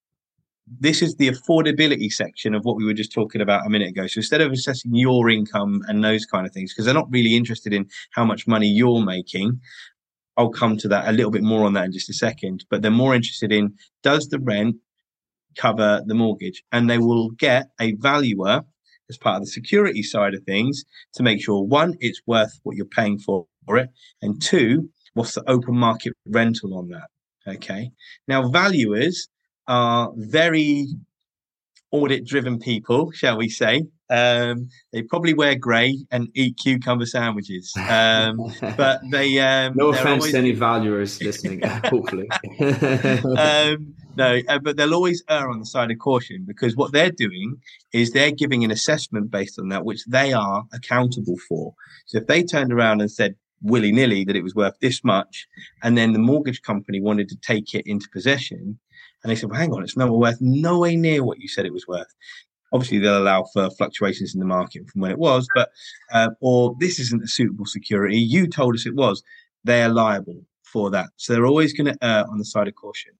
[0.80, 4.08] this is the affordability section of what we were just talking about a minute ago.
[4.08, 7.36] So instead of assessing your income and those kind of things, because they're not really
[7.36, 9.60] interested in how much money you're making,
[10.38, 12.66] I'll come to that a little bit more on that in just a second.
[12.70, 13.74] But they're more interested in
[14.04, 14.78] does the rent
[15.58, 16.64] cover the mortgage.
[16.72, 18.64] And they will get a valuer
[19.10, 22.76] as part of the security side of things to make sure one, it's worth what
[22.76, 23.90] you're paying for it,
[24.22, 27.08] and two, what's the open market rental on that.
[27.48, 27.92] Okay.
[28.28, 29.28] Now, valuers
[29.68, 30.88] are very
[31.92, 33.84] audit driven people, shall we say.
[34.10, 37.74] Um, they probably wear grey and eat cucumber sandwiches.
[37.90, 38.38] Um,
[38.78, 40.32] but they um, no offense always...
[40.32, 41.62] to any valuers listening.
[41.64, 46.92] hopefully, um, no, uh, but they'll always err on the side of caution because what
[46.92, 47.58] they're doing
[47.94, 51.74] is they're giving an assessment based on that, which they are accountable for.
[52.06, 55.48] So if they turned around and said willy nilly that it was worth this much,
[55.84, 58.80] and then the mortgage company wanted to take it into possession,
[59.24, 61.74] and they said, well, hang on, it's nowhere worth nowhere near what you said it
[61.74, 62.14] was worth.
[62.74, 65.70] Obviously, they'll allow for fluctuations in the market from when it was, but
[66.12, 68.18] uh, or this isn't a suitable security.
[68.18, 69.24] You told us it was.
[69.64, 72.76] They are liable for that, so they're always going to err on the side of
[72.76, 73.14] caution.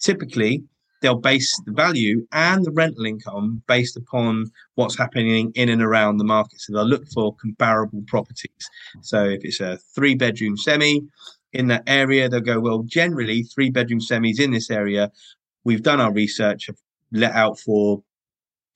[0.00, 0.64] Typically,
[1.02, 6.16] they'll base the value and the rental income based upon what's happening in and around
[6.16, 6.60] the market.
[6.60, 8.70] So they'll look for comparable properties.
[9.02, 11.02] So if it's a three bedroom semi
[11.52, 15.10] in that area, they'll go, well, generally, three bedroom semis in this area,
[15.64, 16.78] we've done our research, have
[17.12, 18.02] let out for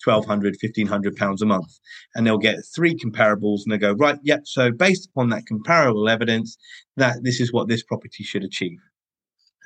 [0.04, 1.78] 1200 1500 pounds a month
[2.14, 6.08] and they'll get three comparables and they go right yep so based upon that comparable
[6.08, 6.58] evidence
[6.96, 8.78] that this is what this property should achieve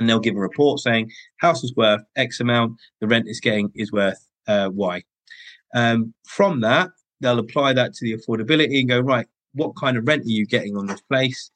[0.00, 3.70] and they'll give a report saying house is worth X amount, the rent is getting
[3.76, 5.02] is worth uh, Y.
[5.74, 6.88] Um, from that,
[7.20, 9.26] they'll apply that to the affordability and go right.
[9.52, 11.50] What kind of rent are you getting on this place?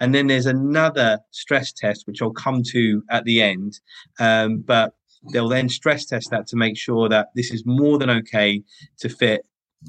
[0.00, 3.78] And then there's another stress test, which I'll come to at the end.
[4.18, 4.94] Um, but
[5.32, 8.62] they'll then stress test that to make sure that this is more than okay
[8.98, 9.46] to fit,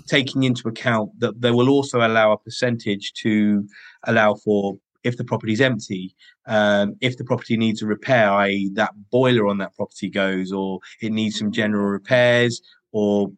[0.08, 3.67] taking into account that they will also allow a percentage to
[4.06, 6.15] allow for if the property is empty,
[6.48, 10.80] um, if the property needs a repair, i.e., that boiler on that property goes, or
[11.00, 13.32] it needs some general repairs, or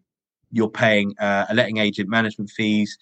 [0.49, 2.97] you're paying uh, a letting agent management fees,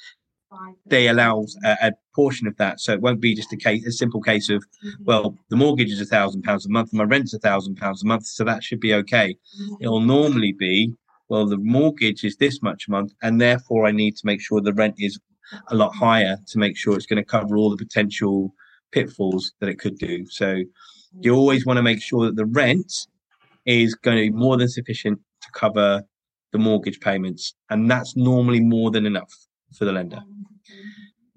[0.86, 2.80] they allow a, a, portion of that.
[2.80, 5.04] So it won't be just a case, a simple case of, mm-hmm.
[5.04, 8.04] well, the mortgage is a thousand pounds a month, and my rent's a thousand pounds
[8.04, 9.36] a month, so that should be okay.
[9.62, 9.76] Mm-hmm.
[9.82, 10.94] It'll normally be,
[11.28, 14.62] well, the mortgage is this much a month, and therefore I need to make sure
[14.62, 15.20] the rent is
[15.68, 18.54] a lot higher to make sure it's going to cover all the potential
[18.91, 20.26] pitfalls that it could do.
[20.28, 20.63] So
[21.20, 22.91] you always want to make sure that the rent
[23.65, 26.04] is going to be more than sufficient to cover
[26.52, 29.34] the mortgage payments, and that's normally more than enough
[29.73, 30.21] for the lender.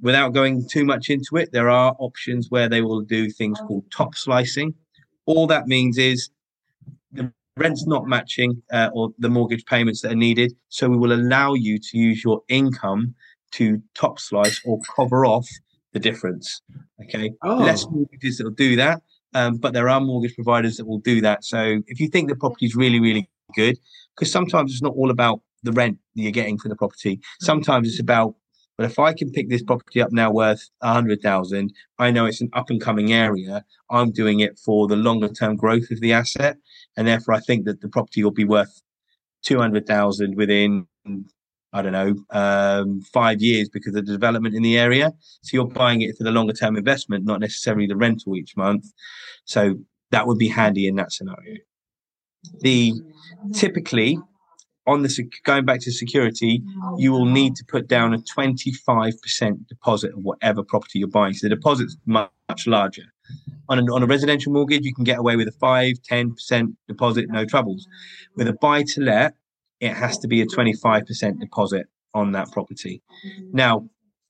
[0.01, 3.85] Without going too much into it, there are options where they will do things called
[3.91, 4.75] top slicing.
[5.27, 6.31] All that means is
[7.13, 11.13] the rent's not matching uh, or the mortgage payments that are needed, so we will
[11.13, 13.15] allow you to use your income
[13.53, 15.49] to top slice or cover off
[15.93, 16.63] the difference.
[17.03, 17.57] Okay, oh.
[17.57, 19.03] less mortgages that will do that,
[19.35, 21.45] um, but there are mortgage providers that will do that.
[21.45, 23.77] So if you think the property is really, really good,
[24.15, 27.21] because sometimes it's not all about the rent that you're getting for the property.
[27.41, 28.35] Sometimes it's about,
[28.77, 32.27] but if I can pick this property up now worth a hundred thousand, I know
[32.27, 33.65] it's an up and coming area.
[33.91, 36.57] I'm doing it for the longer term growth of the asset,
[36.97, 38.83] and therefore I think that the property will be worth
[39.43, 40.87] two hundred thousand within
[41.73, 45.13] I don't know, um, five years because of the development in the area.
[45.43, 48.87] So you're buying it for the longer term investment, not necessarily the rental each month.
[49.45, 49.75] So
[50.11, 51.57] that would be handy in that scenario.
[52.61, 52.95] The
[53.53, 54.19] typically
[54.89, 59.69] on the going back to security, oh, you will need to put down a 25%
[59.69, 61.35] deposit of whatever property you're buying.
[61.35, 63.03] So the deposit's much, much larger.
[63.69, 67.27] On a, on a residential mortgage, you can get away with a 5, 10% deposit,
[67.29, 67.87] no troubles.
[68.35, 69.35] With a buy to let,
[69.81, 73.03] it has to be a 25% deposit on that property.
[73.53, 73.89] Now,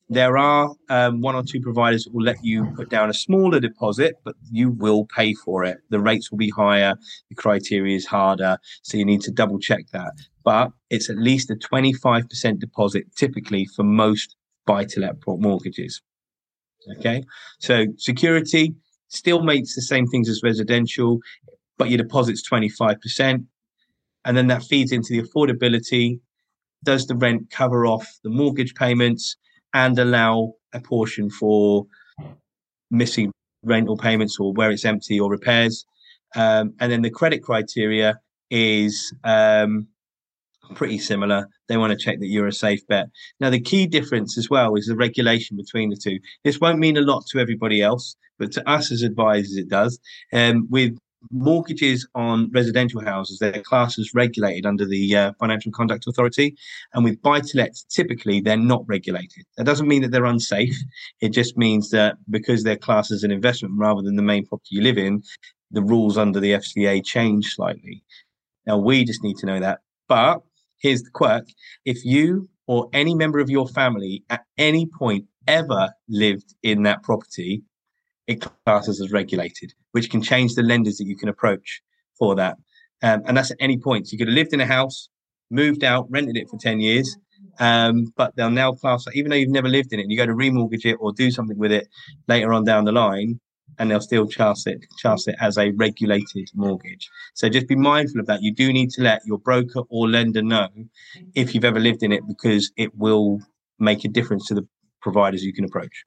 [0.08, 3.60] there are um, one or two providers that will let you put down a smaller
[3.60, 5.78] deposit, but you will pay for it.
[5.90, 6.94] The rates will be higher,
[7.28, 10.12] the criteria is harder, so you need to double check that.
[10.44, 16.00] But it's at least a 25% deposit typically for most buy to let mortgages.
[16.98, 17.22] Okay,
[17.58, 18.74] so security
[19.08, 21.18] still makes the same things as residential,
[21.76, 23.44] but your deposit's 25%
[24.24, 26.20] and then that feeds into the affordability.
[26.84, 29.36] Does the rent cover off the mortgage payments
[29.74, 31.86] and allow a portion for
[32.90, 35.84] missing rental payments or where it's empty or repairs?
[36.36, 39.88] Um, and then the credit criteria is um,
[40.74, 41.46] pretty similar.
[41.68, 43.08] They want to check that you're a safe bet.
[43.40, 46.18] Now, the key difference as well is the regulation between the two.
[46.44, 49.98] This won't mean a lot to everybody else, but to us as advisors, it does.
[50.32, 50.96] Um, with
[51.30, 56.56] mortgages on residential houses, they're classed as regulated under the uh, Financial Conduct Authority.
[56.94, 59.44] And with buy to lets, typically they're not regulated.
[59.56, 60.76] That doesn't mean that they're unsafe.
[61.20, 64.76] It just means that because they're classed as an investment rather than the main property
[64.76, 65.22] you live in,
[65.70, 68.02] the rules under the FCA change slightly.
[68.66, 69.80] Now, we just need to know that.
[70.08, 70.42] But
[70.78, 71.48] here's the quirk
[71.84, 77.02] if you or any member of your family at any point ever lived in that
[77.02, 77.62] property,
[78.28, 81.80] it classes as regulated, which can change the lenders that you can approach
[82.18, 82.56] for that.
[83.02, 84.06] Um, and that's at any point.
[84.06, 85.08] So you could have lived in a house,
[85.50, 87.16] moved out, rented it for 10 years,
[87.60, 90.18] Um, but they'll now class it, even though you've never lived in it, and you
[90.18, 91.88] go to remortgage it or do something with it
[92.26, 93.40] later on down the line,
[93.78, 97.08] and they'll still class it class it as a regulated mortgage.
[97.34, 98.42] So just be mindful of that.
[98.42, 100.68] You do need to let your broker or lender know
[101.34, 103.40] if you've ever lived in it because it will
[103.78, 104.66] make a difference to the
[105.00, 106.04] providers you can approach.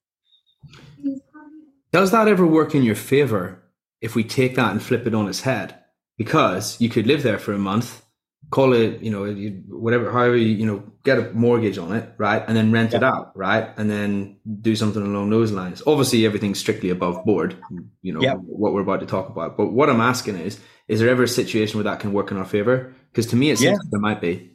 [1.92, 3.62] Does that ever work in your favor
[4.00, 5.78] if we take that and flip it on its head?
[6.18, 8.04] Because you could live there for a month,
[8.50, 9.26] call it, you know,
[9.70, 12.44] whatever, however, you, you know, get a mortgage on it, right?
[12.48, 12.98] And then rent yeah.
[12.98, 13.70] it out, right?
[13.78, 15.82] And then do something along those lines.
[15.88, 17.56] Obviously, everything's strictly above board,
[18.02, 18.36] you know, yeah.
[18.36, 19.58] what we're about to talk about.
[19.58, 22.38] But what I'm asking is, is there ever a situation where that can work in
[22.38, 22.94] our favor?
[23.12, 23.78] Because to me, it seems yeah.
[23.78, 24.51] like there might be.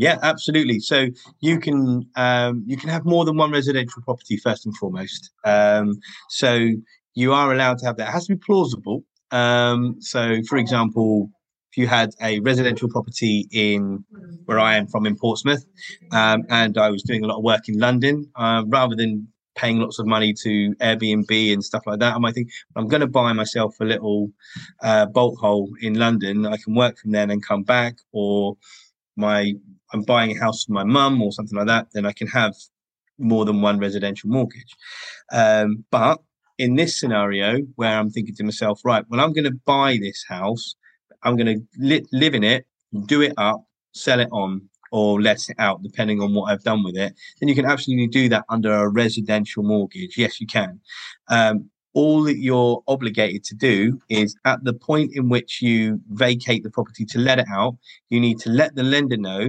[0.00, 0.80] Yeah, absolutely.
[0.80, 1.08] So
[1.40, 5.30] you can um, you can have more than one residential property first and foremost.
[5.44, 6.70] Um, so
[7.14, 8.08] you are allowed to have that.
[8.08, 9.04] It has to be plausible.
[9.30, 11.30] Um, so, for example,
[11.70, 14.02] if you had a residential property in
[14.46, 15.66] where I am from in Portsmouth,
[16.12, 19.80] um, and I was doing a lot of work in London, uh, rather than paying
[19.80, 23.06] lots of money to Airbnb and stuff like that, I might think I'm going to
[23.06, 24.30] buy myself a little
[24.82, 26.46] uh, bolt hole in London.
[26.46, 28.56] I can work from there and then come back, or
[29.14, 29.52] my
[29.92, 32.54] I'm buying a house for my mum or something like that, then I can have
[33.18, 34.74] more than one residential mortgage.
[35.32, 36.20] Um, but
[36.58, 40.24] in this scenario, where I'm thinking to myself, right, well, I'm going to buy this
[40.28, 40.74] house,
[41.22, 42.66] I'm going to li- live in it,
[43.06, 46.82] do it up, sell it on, or let it out, depending on what I've done
[46.82, 50.18] with it, then you can absolutely do that under a residential mortgage.
[50.18, 50.80] Yes, you can.
[51.28, 56.62] Um, all that you're obligated to do is at the point in which you vacate
[56.62, 57.76] the property to let it out,
[58.10, 59.48] you need to let the lender know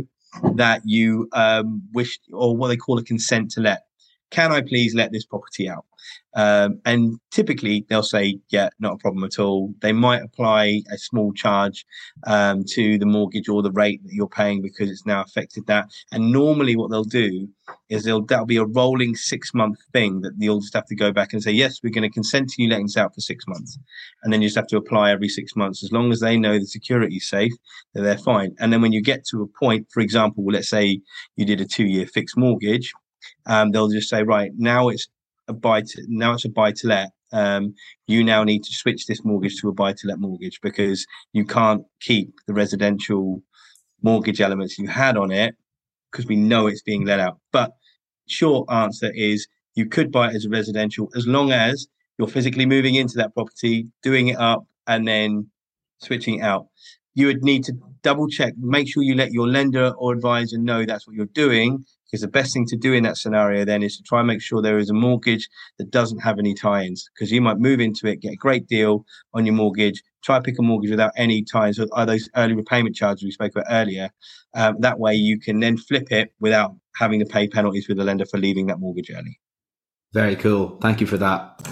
[0.56, 3.84] that you um, wish, or what they call a consent to let.
[4.32, 5.86] Can I please let this property out?
[6.34, 9.74] Um, and typically they'll say, yeah, not a problem at all.
[9.82, 11.86] They might apply a small charge
[12.26, 15.90] um, to the mortgage or the rate that you're paying because it's now affected that.
[16.12, 17.50] And normally what they'll do
[17.90, 21.12] is they'll that'll be a rolling six month thing that you'll just have to go
[21.12, 23.46] back and say, yes, we're going to consent to you letting this out for six
[23.48, 23.78] months.
[24.24, 25.84] And then you just have to apply every six months.
[25.84, 27.54] As long as they know the security is safe,
[27.94, 28.56] that they're fine.
[28.60, 31.02] And then when you get to a point, for example, let's say
[31.36, 32.94] you did a two year fixed mortgage,
[33.46, 35.08] um, they'll just say, right, now it's
[35.48, 37.10] a buy to now it's a buy to let.
[37.34, 37.76] Um,
[38.08, 41.46] you now need to switch this mortgage to a buy to let mortgage because you
[41.46, 43.42] can't keep the residential
[44.02, 45.56] mortgage elements you had on it
[46.12, 47.40] because we know it's being let out.
[47.52, 47.72] But
[48.28, 52.66] short answer is you could buy it as a residential as long as you're physically
[52.66, 55.50] moving into that property, doing it up, and then
[56.00, 56.68] switching it out.
[57.14, 60.86] You would need to double check, make sure you let your lender or advisor know
[60.86, 63.96] that's what you're doing because the best thing to do in that scenario then is
[63.96, 65.48] to try and make sure there is a mortgage
[65.78, 69.06] that doesn't have any tie-ins because you might move into it, get a great deal
[69.34, 72.54] on your mortgage, try to pick a mortgage without any ties or are those early
[72.54, 74.10] repayment charges we spoke about earlier.
[74.54, 78.04] Um, that way you can then flip it without having to pay penalties with the
[78.04, 79.40] lender for leaving that mortgage early.
[80.14, 80.78] Very cool.
[80.82, 81.66] Thank you for that.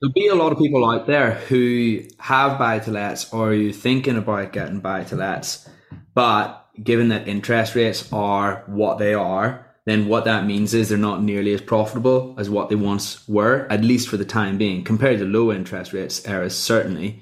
[0.00, 3.72] There'll be a lot of people out there who have buy to lets or are
[3.72, 5.68] thinking about getting buy to lets,
[6.14, 10.98] but given that interest rates are what they are, then what that means is they're
[10.98, 14.82] not nearly as profitable as what they once were, at least for the time being,
[14.82, 17.20] compared to low interest rates eras, certainly.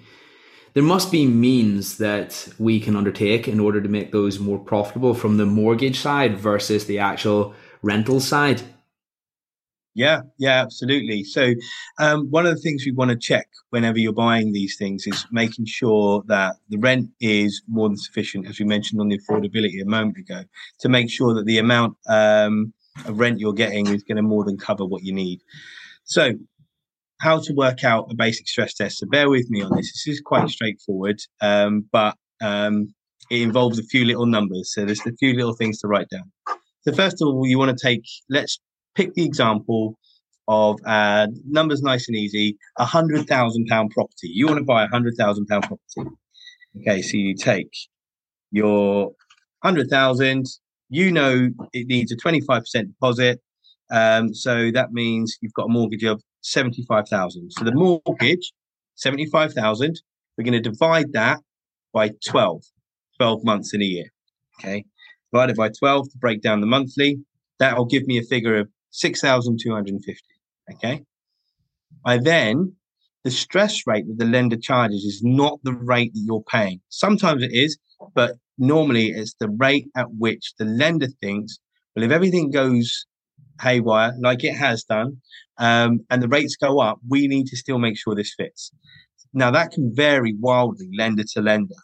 [0.73, 5.13] There must be means that we can undertake in order to make those more profitable
[5.15, 8.63] from the mortgage side versus the actual rental side.
[9.95, 11.23] Yeah, yeah, absolutely.
[11.23, 11.55] So,
[12.01, 15.25] um, one of the things we want to check whenever you're buying these things is
[15.31, 19.81] making sure that the rent is more than sufficient, as we mentioned on the affordability
[19.81, 20.43] a moment ago,
[20.81, 22.73] to make sure that the amount um,
[23.07, 25.41] of rent you're getting is going to more than cover what you need.
[26.03, 26.33] So,
[27.21, 28.99] how to work out a basic stress test.
[28.99, 29.93] So, bear with me on this.
[29.93, 32.93] This is quite straightforward, um, but um,
[33.31, 34.73] it involves a few little numbers.
[34.75, 36.33] So, there's a few little things to write down.
[36.81, 38.59] So, first of all, you want to take, let's
[38.95, 39.99] pick the example
[40.47, 44.29] of uh, numbers nice and easy a hundred thousand pound property.
[44.29, 46.17] You want to buy a hundred thousand pound property.
[46.81, 47.71] Okay so you take
[48.51, 49.13] your
[49.63, 50.47] hundred thousand
[50.91, 53.41] you know it needs a 25% deposit
[53.91, 58.53] um, so that means you've got a mortgage of 75,000 so the mortgage
[58.97, 59.99] 75,000
[60.37, 61.41] we're going to divide that
[61.95, 62.63] by 12
[63.19, 64.13] 12 months in a year
[64.61, 64.85] okay?
[65.33, 67.19] Divided by 12 to break down the monthly.
[67.59, 70.23] That will give me a figure of 6,250.
[70.73, 71.03] Okay.
[72.07, 72.77] I then,
[73.25, 76.81] the stress rate that the lender charges is not the rate that you're paying.
[76.91, 77.77] Sometimes it is,
[78.15, 81.59] but normally it's the rate at which the lender thinks,
[81.97, 83.05] well, if everything goes
[83.61, 85.17] haywire like it has done,
[85.59, 88.71] um, and the rates go up, we need to still make sure this fits.
[89.33, 91.75] Now that can vary wildly, lender to lender.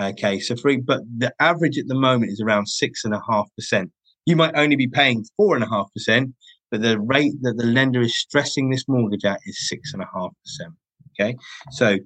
[0.00, 3.48] Okay, so for but the average at the moment is around six and a half
[3.56, 3.90] percent
[4.26, 6.34] You might only be paying four and a half percent,
[6.70, 10.08] but the rate that the lender is stressing this mortgage at is six and a
[10.12, 10.74] half percent.
[11.18, 11.36] Okay,
[11.70, 11.98] so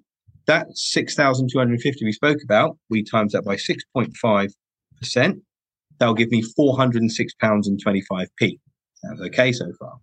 [0.47, 4.15] that six thousand two hundred fifty we spoke about, we times that by six point
[4.17, 4.51] five
[4.99, 5.43] percent.
[5.99, 8.61] That'll give me four hundred and six pounds and twenty five p.
[9.03, 9.99] That's okay so far.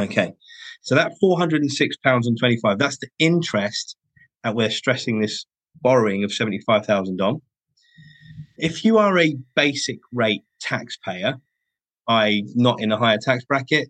[0.00, 0.32] Okay,
[0.80, 2.78] so that four hundred and six pounds and twenty five.
[2.78, 3.96] That's the interest
[4.44, 5.44] that we're stressing this
[5.82, 7.42] borrowing of seventy five thousand on.
[8.58, 11.34] If you are a basic rate taxpayer,
[12.08, 13.88] i not in a higher tax bracket,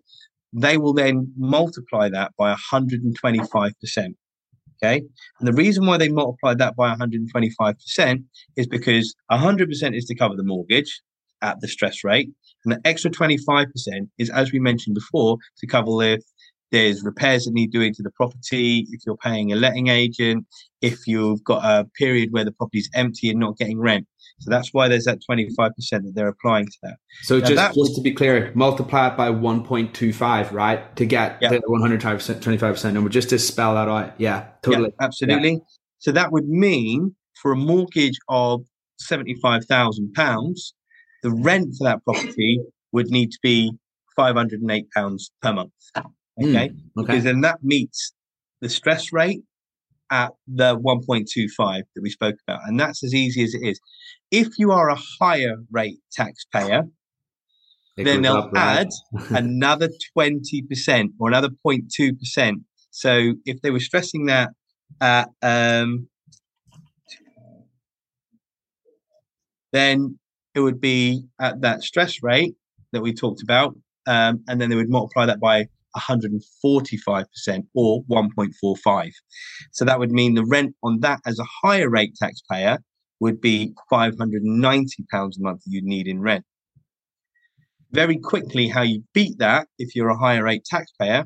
[0.53, 4.15] they will then multiply that by 125%.
[4.81, 5.01] Okay.
[5.39, 8.23] And the reason why they multiply that by 125%
[8.55, 11.01] is because 100% is to cover the mortgage
[11.41, 12.29] at the stress rate.
[12.63, 13.67] And the extra 25%
[14.17, 16.23] is, as we mentioned before, to cover if
[16.71, 20.45] there's repairs that need doing to the property, if you're paying a letting agent,
[20.81, 24.07] if you've got a period where the property's empty and not getting rent.
[24.39, 26.95] So that's why there's that 25% that they're applying to that.
[27.23, 30.95] So now just, that, just to be clear, multiply it by 1.25, right?
[30.95, 34.13] To get the 125% number, just to spell that out.
[34.17, 34.93] Yeah, totally.
[35.01, 35.53] absolutely.
[35.53, 35.59] Yeah.
[35.99, 38.63] So that would mean for a mortgage of
[39.01, 40.73] £75,000,
[41.23, 42.61] the rent for that property
[42.91, 43.71] would need to be
[44.17, 45.71] £508 per month.
[45.95, 46.01] Hmm,
[46.41, 46.69] okay?
[46.69, 46.71] Mm, okay.
[46.95, 48.13] Because then that meets
[48.61, 49.41] the stress rate
[50.11, 52.61] at the 1.25 that we spoke about.
[52.65, 53.79] And that's as easy as it is.
[54.31, 56.83] If you are a higher rate taxpayer,
[57.97, 59.29] it then they'll up, add right?
[59.31, 62.53] another 20% or another 0.2%.
[62.91, 64.49] So if they were stressing that
[65.01, 66.07] at, um,
[69.71, 70.17] then
[70.55, 72.55] it would be at that stress rate
[72.91, 73.75] that we talked about.
[74.07, 79.11] Um, and then they would multiply that by 145% or 1.45.
[79.71, 82.79] So that would mean the rent on that as a higher rate taxpayer
[83.19, 86.45] would be 590 pounds a month you'd need in rent.
[87.91, 91.25] Very quickly, how you beat that if you're a higher rate taxpayer,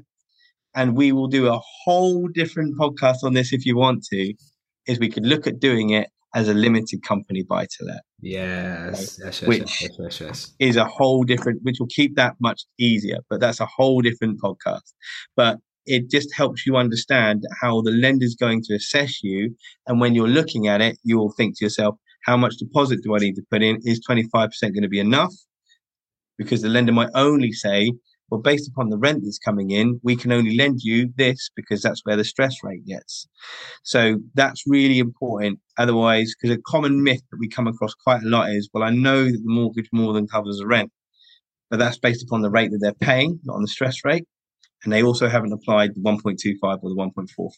[0.76, 4.34] and we will do a whole different podcast on this if you want to,
[4.88, 8.02] is we could look at doing it as a limited company buy to let.
[8.22, 12.36] Yes, yes, yes, which yes, yes, yes, is a whole different, which will keep that
[12.40, 13.20] much easier.
[13.30, 14.94] But that's a whole different podcast.
[15.36, 19.56] But it just helps you understand how the lender's going to assess you.
[19.88, 23.16] And when you're looking at it, you will think to yourself, how much deposit do
[23.16, 23.80] I need to put in?
[23.84, 25.34] Is 25% going to be enough?
[26.38, 27.92] Because the lender might only say,
[28.34, 31.84] well, based upon the rent that's coming in, we can only lend you this because
[31.84, 33.28] that's where the stress rate gets.
[33.84, 35.60] So that's really important.
[35.78, 38.90] Otherwise, because a common myth that we come across quite a lot is, well, I
[38.90, 40.92] know that the mortgage more than covers the rent,
[41.70, 44.26] but that's based upon the rate that they're paying, not on the stress rate.
[44.84, 47.52] And they also haven't applied the 1.25 or the 1.45.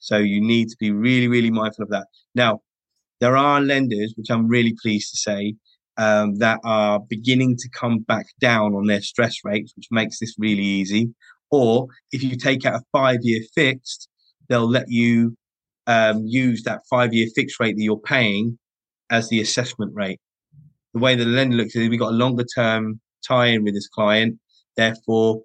[0.00, 2.08] So you need to be really, really mindful of that.
[2.34, 2.62] Now,
[3.20, 5.54] there are lenders, which I'm really pleased to say,
[6.00, 10.34] um, that are beginning to come back down on their stress rates, which makes this
[10.38, 11.14] really easy.
[11.50, 14.08] Or if you take out a five year fixed,
[14.48, 15.36] they'll let you
[15.86, 18.58] um, use that five year fixed rate that you're paying
[19.10, 20.20] as the assessment rate.
[20.94, 23.74] The way the lender looks at it, we've got a longer term tie in with
[23.74, 24.38] this client.
[24.78, 25.42] Therefore,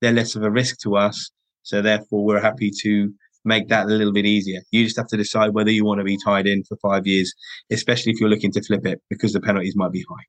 [0.00, 1.32] they're less of a risk to us.
[1.64, 3.12] So, therefore, we're happy to
[3.46, 4.60] make that a little bit easier.
[4.70, 7.32] You just have to decide whether you want to be tied in for five years,
[7.70, 10.24] especially if you're looking to flip it because the penalties might be high.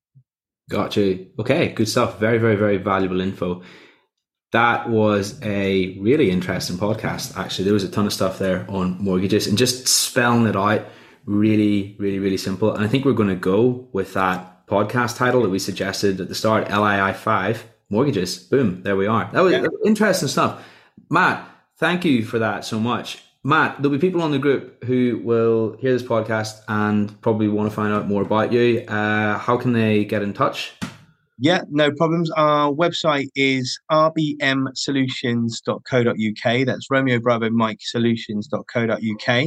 [0.69, 1.27] Got you.
[1.39, 2.19] Okay, good stuff.
[2.19, 3.61] Very, very, very valuable info.
[4.51, 7.37] That was a really interesting podcast.
[7.37, 10.85] Actually, there was a ton of stuff there on mortgages and just spelling it out
[11.25, 12.73] really, really, really simple.
[12.73, 16.27] And I think we're going to go with that podcast title that we suggested at
[16.27, 17.59] the start ELI5
[17.89, 18.37] mortgages.
[18.37, 19.29] Boom, there we are.
[19.31, 19.65] That was yeah.
[19.85, 20.63] interesting stuff.
[21.09, 23.23] Matt, Thank you for that so much.
[23.43, 27.69] Matt, there'll be people on the group who will hear this podcast and probably want
[27.69, 28.79] to find out more about you.
[28.87, 30.73] Uh, how can they get in touch?
[31.39, 32.31] Yeah, no problems.
[32.31, 36.65] Our website is rbmsolutions.co.uk.
[36.65, 39.45] That's Romeo Bravo Mike Solutions.co.uk.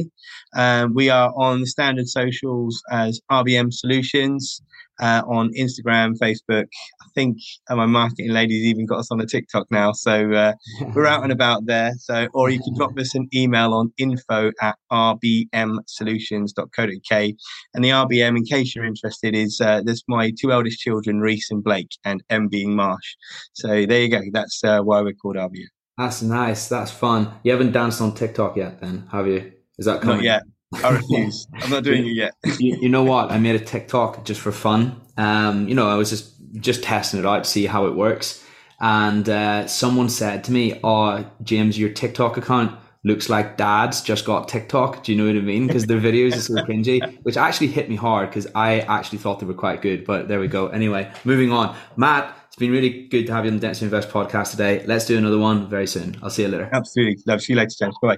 [0.55, 4.61] Um, we are on the standard socials as RBM Solutions
[5.01, 6.67] uh, on Instagram, Facebook.
[7.13, 7.37] Think
[7.69, 9.91] uh, my marketing lady's even got us on a TikTok now.
[9.91, 10.53] So uh,
[10.95, 11.93] we're out and about there.
[11.99, 17.31] So, or you can drop us an email on info at rbmsolutions.co.uk.
[17.73, 21.51] And the RBM, in case you're interested, is uh, there's my two eldest children, Reese
[21.51, 23.15] and Blake, and M being Marsh.
[23.53, 24.21] So there you go.
[24.31, 25.67] That's uh, why we're called RBM.
[25.97, 26.67] That's nice.
[26.67, 27.33] That's fun.
[27.43, 29.51] You haven't danced on TikTok yet, then, have you?
[29.77, 30.17] Is that coming?
[30.17, 30.43] Not yet.
[30.83, 31.47] I refuse.
[31.53, 32.33] I'm not doing it yet.
[32.59, 33.31] you, you, know what?
[33.31, 35.01] I made a TikTok just for fun.
[35.17, 38.43] Um, you know, I was just just testing it out to see how it works.
[38.79, 44.25] And uh, someone said to me, "Oh, James, your TikTok account looks like dads just
[44.25, 45.03] got TikTok.
[45.03, 45.67] Do you know what I mean?
[45.67, 49.39] Because their videos are so cringy, which actually hit me hard because I actually thought
[49.39, 50.05] they were quite good.
[50.05, 50.67] But there we go.
[50.67, 51.75] Anyway, moving on.
[51.95, 54.83] Matt, it's been really good to have you on the Dentist Invest podcast today.
[54.85, 56.17] Let's do another one very soon.
[56.21, 56.69] I'll see you later.
[56.71, 57.23] Absolutely.
[57.25, 57.41] Love.
[57.41, 57.95] See you later, James.
[58.01, 58.17] Bye.